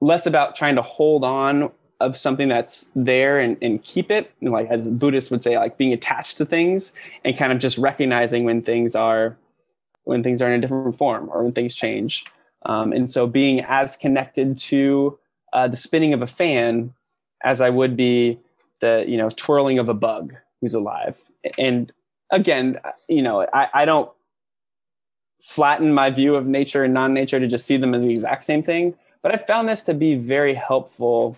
[0.00, 4.52] less about trying to hold on of something that's there and, and keep it and
[4.52, 6.92] like as the buddhists would say like being attached to things
[7.24, 9.36] and kind of just recognizing when things are
[10.04, 12.24] when things are in a different form or when things change
[12.64, 15.18] um, and so being as connected to
[15.52, 16.94] uh, the spinning of a fan
[17.44, 18.38] as I would be
[18.80, 21.18] the you know twirling of a bug who's alive.
[21.58, 21.92] And
[22.30, 22.78] again,
[23.08, 24.10] you know, I, I don't
[25.40, 28.62] flatten my view of nature and non-nature to just see them as the exact same
[28.62, 28.94] thing.
[29.22, 31.36] But I found this to be very helpful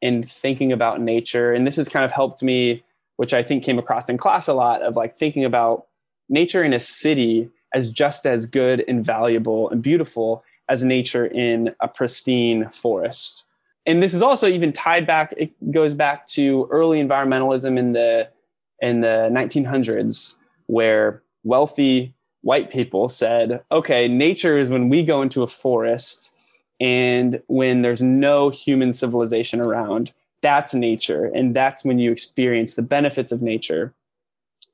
[0.00, 1.52] in thinking about nature.
[1.52, 2.84] And this has kind of helped me,
[3.16, 5.86] which I think came across in class a lot, of like thinking about
[6.28, 11.74] nature in a city as just as good and valuable and beautiful as nature in
[11.80, 13.44] a pristine forest.
[13.86, 18.28] And this is also even tied back, it goes back to early environmentalism in the
[18.80, 25.42] in the 1900s, where wealthy white people said, okay, nature is when we go into
[25.42, 26.34] a forest
[26.80, 30.12] and when there's no human civilization around,
[30.42, 31.26] that's nature.
[31.34, 33.94] And that's when you experience the benefits of nature.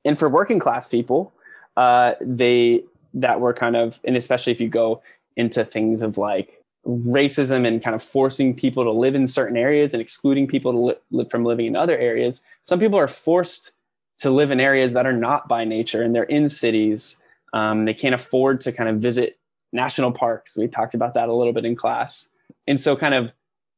[0.03, 1.31] And for working class people,
[1.77, 2.83] uh, they
[3.13, 5.01] that were kind of, and especially if you go
[5.35, 9.93] into things of like racism and kind of forcing people to live in certain areas
[9.93, 13.71] and excluding people to li- live from living in other areas, some people are forced
[14.19, 17.21] to live in areas that are not by nature and they're in cities.
[17.53, 19.37] Um, they can't afford to kind of visit
[19.73, 20.57] national parks.
[20.57, 22.31] We talked about that a little bit in class.
[22.67, 23.31] And so, kind of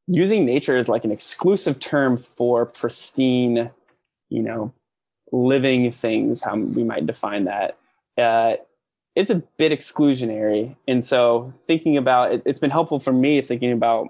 [0.06, 3.70] using nature as like an exclusive term for pristine,
[4.28, 4.72] you know,
[5.32, 7.78] living things, how we might define that,
[8.18, 8.56] uh,
[9.16, 10.76] it's a bit exclusionary.
[10.88, 14.08] And so thinking about it, it's been helpful for me thinking about,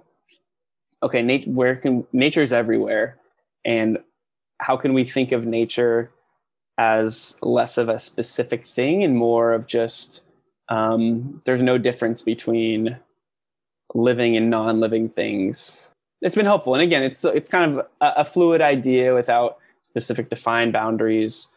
[1.03, 3.19] okay, nat- where can nature is everywhere.
[3.65, 3.99] And
[4.59, 6.11] how can we think of nature
[6.79, 10.25] as less of a specific thing and more of just,
[10.69, 12.97] um, there's no difference between
[13.95, 15.89] living and non-living things.
[16.23, 16.75] It's been helpful.
[16.75, 21.49] And again, it's, it's kind of a, a fluid idea without specific defined boundaries.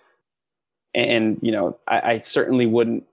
[0.94, 3.06] And, you know, I, I certainly wouldn't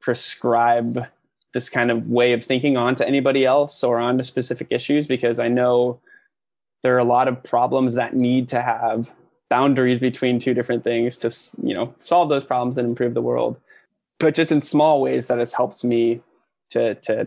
[0.00, 1.06] prescribe
[1.52, 5.48] this kind of way of thinking onto anybody else or onto specific issues because I
[5.48, 6.00] know
[6.82, 9.10] there are a lot of problems that need to have
[9.48, 13.56] boundaries between two different things to you know solve those problems and improve the world.
[14.18, 16.20] But just in small ways that has helped me
[16.70, 17.26] to to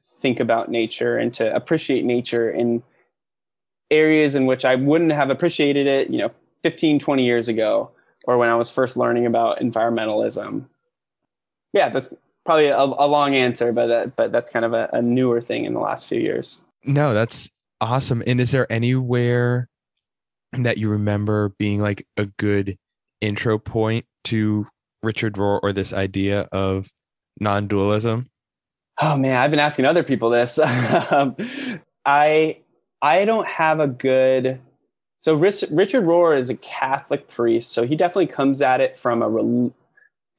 [0.00, 2.82] think about nature and to appreciate nature in
[3.90, 6.30] areas in which I wouldn't have appreciated it you know
[6.62, 7.90] 15 20 years ago
[8.24, 10.64] or when I was first learning about environmentalism
[11.72, 12.14] yeah, that's
[12.44, 15.64] probably a, a long answer, but uh, but that's kind of a, a newer thing
[15.64, 16.62] in the last few years.
[16.84, 17.50] No, that's
[17.80, 18.22] awesome.
[18.26, 19.68] And is there anywhere
[20.52, 22.76] that you remember being like a good
[23.20, 24.66] intro point to
[25.02, 26.88] Richard Rohr or this idea of
[27.40, 28.28] non-dualism?
[29.00, 30.58] Oh man, I've been asking other people this.
[31.10, 31.36] um,
[32.04, 32.58] I
[33.00, 34.60] I don't have a good.
[35.18, 39.22] So Rich, Richard Rohr is a Catholic priest, so he definitely comes at it from
[39.22, 39.70] a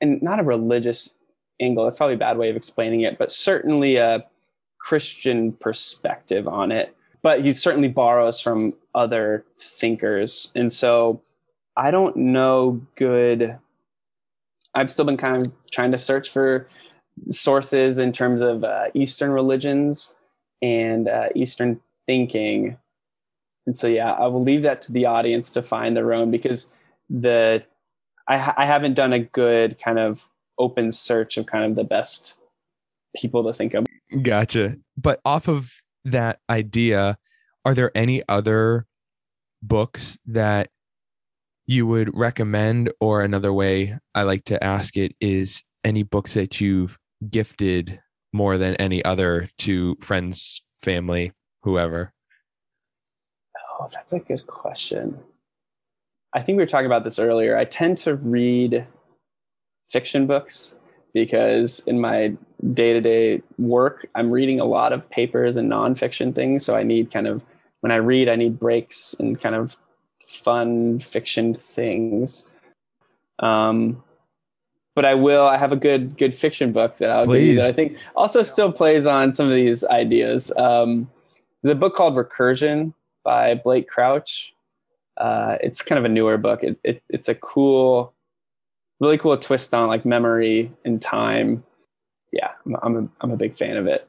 [0.02, 1.16] and not a religious
[1.60, 1.84] angle.
[1.84, 4.26] That's probably a bad way of explaining it, but certainly a
[4.80, 6.96] Christian perspective on it.
[7.22, 10.52] But he certainly borrows from other thinkers.
[10.56, 11.22] And so
[11.78, 13.58] I don't know good.
[14.76, 16.68] I've still been kind of trying to search for
[17.30, 20.16] sources in terms of uh, Eastern religions
[20.62, 22.78] and uh, Eastern thinking.
[23.66, 26.72] And so, yeah, I will leave that to the audience to find their own because
[27.10, 27.64] the
[28.28, 32.40] I, I haven't done a good kind of open search of kind of the best
[33.16, 33.86] people to think of.
[34.22, 34.78] Gotcha.
[34.98, 35.72] But off of
[36.06, 37.18] that idea,
[37.66, 38.86] are there any other
[39.62, 40.70] books that
[41.66, 42.92] you would recommend?
[43.00, 46.98] Or another way I like to ask it is any books that you've
[47.30, 48.02] gifted
[48.34, 51.32] more than any other to friends, family,
[51.62, 52.14] whoever?
[53.80, 55.20] Oh, that's a good question.
[56.34, 57.58] I think we were talking about this earlier.
[57.58, 58.88] I tend to read
[59.94, 60.76] fiction books
[61.14, 62.36] because in my
[62.74, 66.66] day-to-day work i'm reading a lot of papers and nonfiction things.
[66.66, 67.42] So i need kind of
[67.82, 69.78] when i read i need breaks and kind of
[70.28, 72.52] fun fiction things.
[73.40, 74.04] Um,
[74.96, 77.40] but i will i have a good good fiction book that i'll Please.
[77.40, 80.52] give you that i think also still plays on some of these ideas.
[80.58, 81.10] Um,
[81.62, 84.54] there's a book called recursion by blake crouch.
[85.18, 86.64] Uh, it's kind of a newer book.
[86.64, 88.13] It, it, it's a cool
[89.00, 91.64] really cool twist on like memory and time.
[92.32, 94.08] Yeah, I'm I'm a, I'm a big fan of it.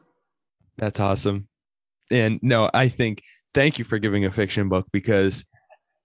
[0.77, 1.49] That's awesome.
[2.11, 3.23] And no, I think
[3.55, 5.45] thank you for giving a fiction book because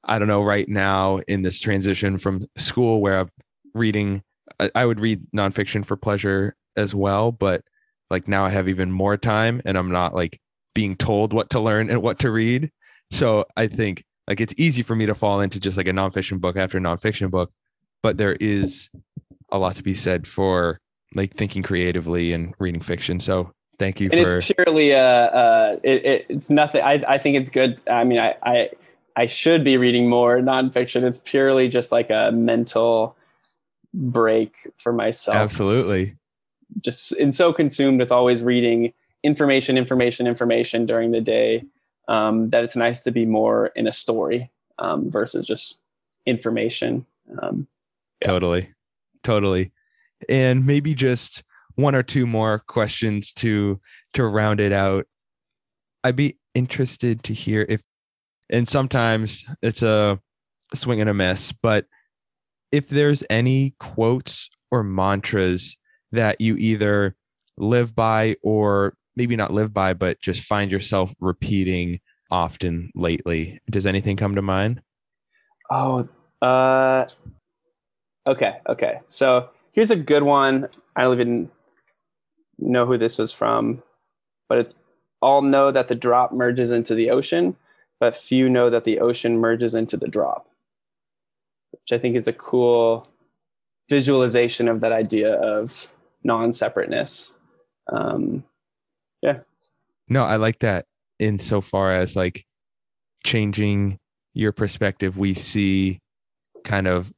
[0.04, 3.30] I don't know right now in this transition from school where I'm
[3.74, 4.24] reading
[4.76, 7.62] I would read nonfiction for pleasure as well, but
[8.10, 10.40] like now I have even more time and I'm not like
[10.74, 12.72] being told what to learn and what to read.
[13.12, 16.40] So I think like it's easy for me to fall into just like a nonfiction
[16.40, 17.52] book after nonfiction book
[18.02, 18.90] but there is
[19.52, 20.80] a lot to be said for
[21.16, 23.20] like thinking creatively and reading fiction.
[23.20, 27.18] So thank you and for it's purely uh, uh it, it, it's nothing I, I
[27.18, 27.82] think it's good.
[27.90, 28.70] I mean I, I
[29.16, 31.04] i should be reading more nonfiction.
[31.04, 33.16] It's purely just like a mental
[33.94, 35.36] break for myself.
[35.36, 36.16] Absolutely.
[36.82, 38.94] Just and so consumed with always reading
[39.24, 41.64] information information information during the day
[42.08, 45.82] um, that it's nice to be more in a story um, versus just
[46.26, 47.06] information
[47.42, 47.68] um,
[48.22, 48.28] yeah.
[48.28, 48.74] Totally.
[49.24, 49.72] totally.
[50.28, 51.44] And maybe just
[51.76, 53.80] one or two more questions to
[54.14, 55.06] to round it out.
[56.04, 57.82] I'd be interested to hear if
[58.50, 60.20] and sometimes it's a
[60.74, 61.86] swing and a miss, but
[62.72, 65.78] if there's any quotes or mantras
[66.12, 67.16] that you either
[67.58, 72.00] live by or maybe not live by, but just find yourself repeating
[72.32, 73.60] often lately.
[73.70, 74.82] Does anything come to mind?
[75.72, 76.08] Oh,
[76.42, 77.06] uh,
[78.30, 79.00] okay, okay.
[79.08, 80.70] So here's a good one.
[80.96, 81.52] I don't even
[82.58, 83.82] know who this was from,
[84.48, 84.82] but it's
[85.22, 87.56] all know that the drop merges into the ocean,
[88.00, 90.48] but few know that the ocean merges into the drop,
[91.72, 93.08] which I think is a cool
[93.90, 95.88] visualization of that idea of
[96.24, 97.38] non separateness.
[97.92, 98.44] Um,
[99.22, 99.40] yeah.
[100.08, 100.86] No, I like that
[101.18, 102.46] insofar as like
[103.26, 104.00] changing
[104.34, 105.18] your perspective.
[105.18, 106.00] We see
[106.64, 107.12] kind of,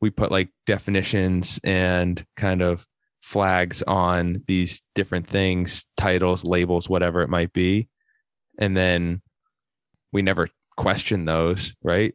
[0.00, 2.86] we put like definitions and kind of
[3.20, 7.88] flags on these different things, titles, labels, whatever it might be.
[8.58, 9.20] And then
[10.12, 12.14] we never question those, right?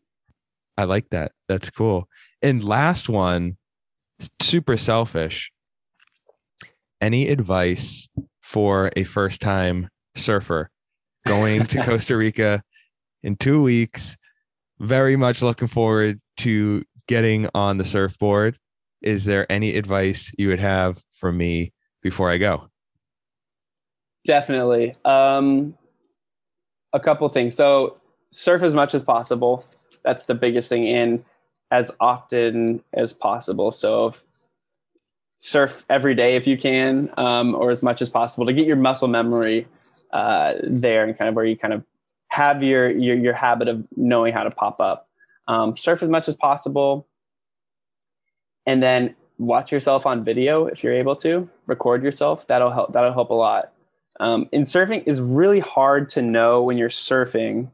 [0.78, 1.32] I like that.
[1.48, 2.08] That's cool.
[2.42, 3.58] And last one,
[4.42, 5.52] super selfish.
[7.00, 8.08] Any advice
[8.42, 10.70] for a first time surfer
[11.26, 12.64] going to Costa Rica
[13.24, 14.18] in two weeks?
[14.80, 18.58] Very much looking forward to getting on the surfboard
[19.06, 22.68] is there any advice you would have for me before I go?
[24.26, 24.96] Definitely.
[25.06, 25.78] Um,
[26.92, 27.56] a couple things.
[27.56, 27.98] So,
[28.32, 29.64] surf as much as possible.
[30.04, 31.24] That's the biggest thing, and
[31.72, 33.72] as often as possible.
[33.72, 34.24] So, if,
[35.38, 38.78] surf every day if you can, um, or as much as possible to get your
[38.78, 39.68] muscle memory
[40.14, 41.84] uh, there, and kind of where you kind of
[42.30, 45.08] have your your, your habit of knowing how to pop up.
[45.48, 47.08] Um, surf as much as possible
[48.66, 51.50] and then watch yourself on video if you're able to.
[51.68, 52.48] Record yourself.
[52.48, 53.72] That'll help that'll help a lot.
[54.20, 57.70] Um, in surfing is really hard to know when you're surfing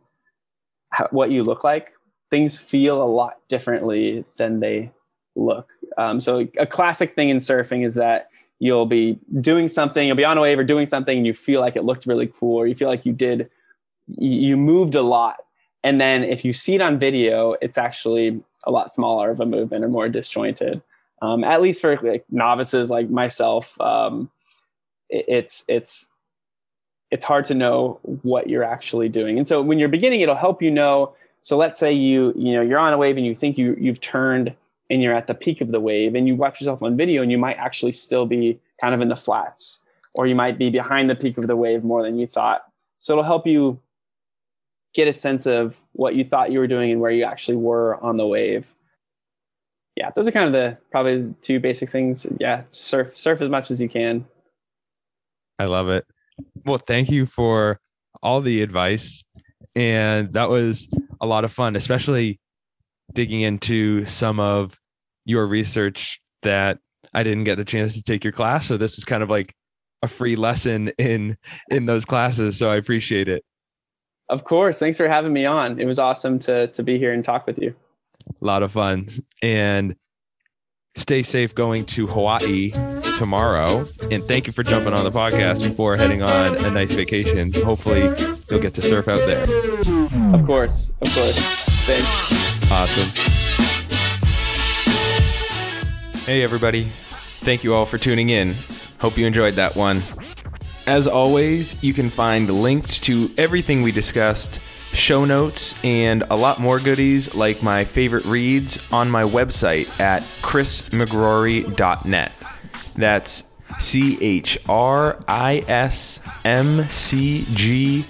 [0.89, 1.91] how, what you look like.
[2.31, 4.91] Things feel a lot differently than they
[5.35, 5.69] look.
[5.97, 10.23] Um, so a classic thing in surfing is that you'll be doing something you'll be
[10.23, 12.67] on a wave or doing something and you feel like it looked really cool or
[12.67, 13.49] you feel like you did
[14.17, 15.37] you moved a lot
[15.83, 19.45] and then if you see it on video it's actually a lot smaller of a
[19.45, 20.81] movement or more disjointed.
[21.21, 24.29] Um, at least for like novices like myself, um,
[25.09, 26.09] it, it's it's
[27.11, 29.37] it's hard to know what you're actually doing.
[29.37, 31.13] And so when you're beginning, it'll help you know.
[31.41, 34.01] So let's say you you know you're on a wave and you think you you've
[34.01, 34.53] turned
[34.89, 37.31] and you're at the peak of the wave and you watch yourself on video and
[37.31, 39.81] you might actually still be kind of in the flats
[40.13, 42.63] or you might be behind the peak of the wave more than you thought.
[42.97, 43.79] So it'll help you
[44.93, 48.01] get a sense of what you thought you were doing and where you actually were
[48.03, 48.73] on the wave.
[49.95, 52.25] Yeah, those are kind of the probably two basic things.
[52.39, 54.25] Yeah, surf surf as much as you can.
[55.59, 56.05] I love it.
[56.65, 57.79] Well, thank you for
[58.23, 59.23] all the advice
[59.75, 60.87] and that was
[61.21, 62.39] a lot of fun, especially
[63.13, 64.79] digging into some of
[65.25, 66.79] your research that
[67.13, 69.53] I didn't get the chance to take your class, so this was kind of like
[70.01, 71.37] a free lesson in
[71.69, 73.43] in those classes, so I appreciate it.
[74.31, 74.79] Of course.
[74.79, 75.79] Thanks for having me on.
[75.79, 77.75] It was awesome to to be here and talk with you.
[78.41, 79.09] A lot of fun.
[79.43, 79.95] And
[80.95, 82.71] stay safe going to Hawaii
[83.17, 83.85] tomorrow.
[84.09, 87.51] And thank you for jumping on the podcast before heading on a nice vacation.
[87.51, 88.03] Hopefully,
[88.49, 89.41] you'll get to surf out there.
[90.33, 90.91] Of course.
[91.01, 91.37] Of course.
[91.85, 92.71] Thanks.
[92.71, 93.09] Awesome.
[96.25, 96.83] Hey, everybody.
[97.43, 98.55] Thank you all for tuning in.
[98.99, 100.01] Hope you enjoyed that one.
[100.87, 104.59] As always, you can find links to everything we discussed,
[104.93, 110.23] show notes, and a lot more goodies like my favorite reads on my website at
[110.41, 112.31] chrismcgrory.net.
[112.95, 113.43] That's
[113.79, 118.05] C H R I S M C G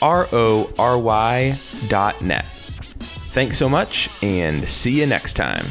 [0.00, 1.58] R O R Y
[1.88, 2.44] dot net.
[3.34, 5.66] Thanks so much, and see you next time.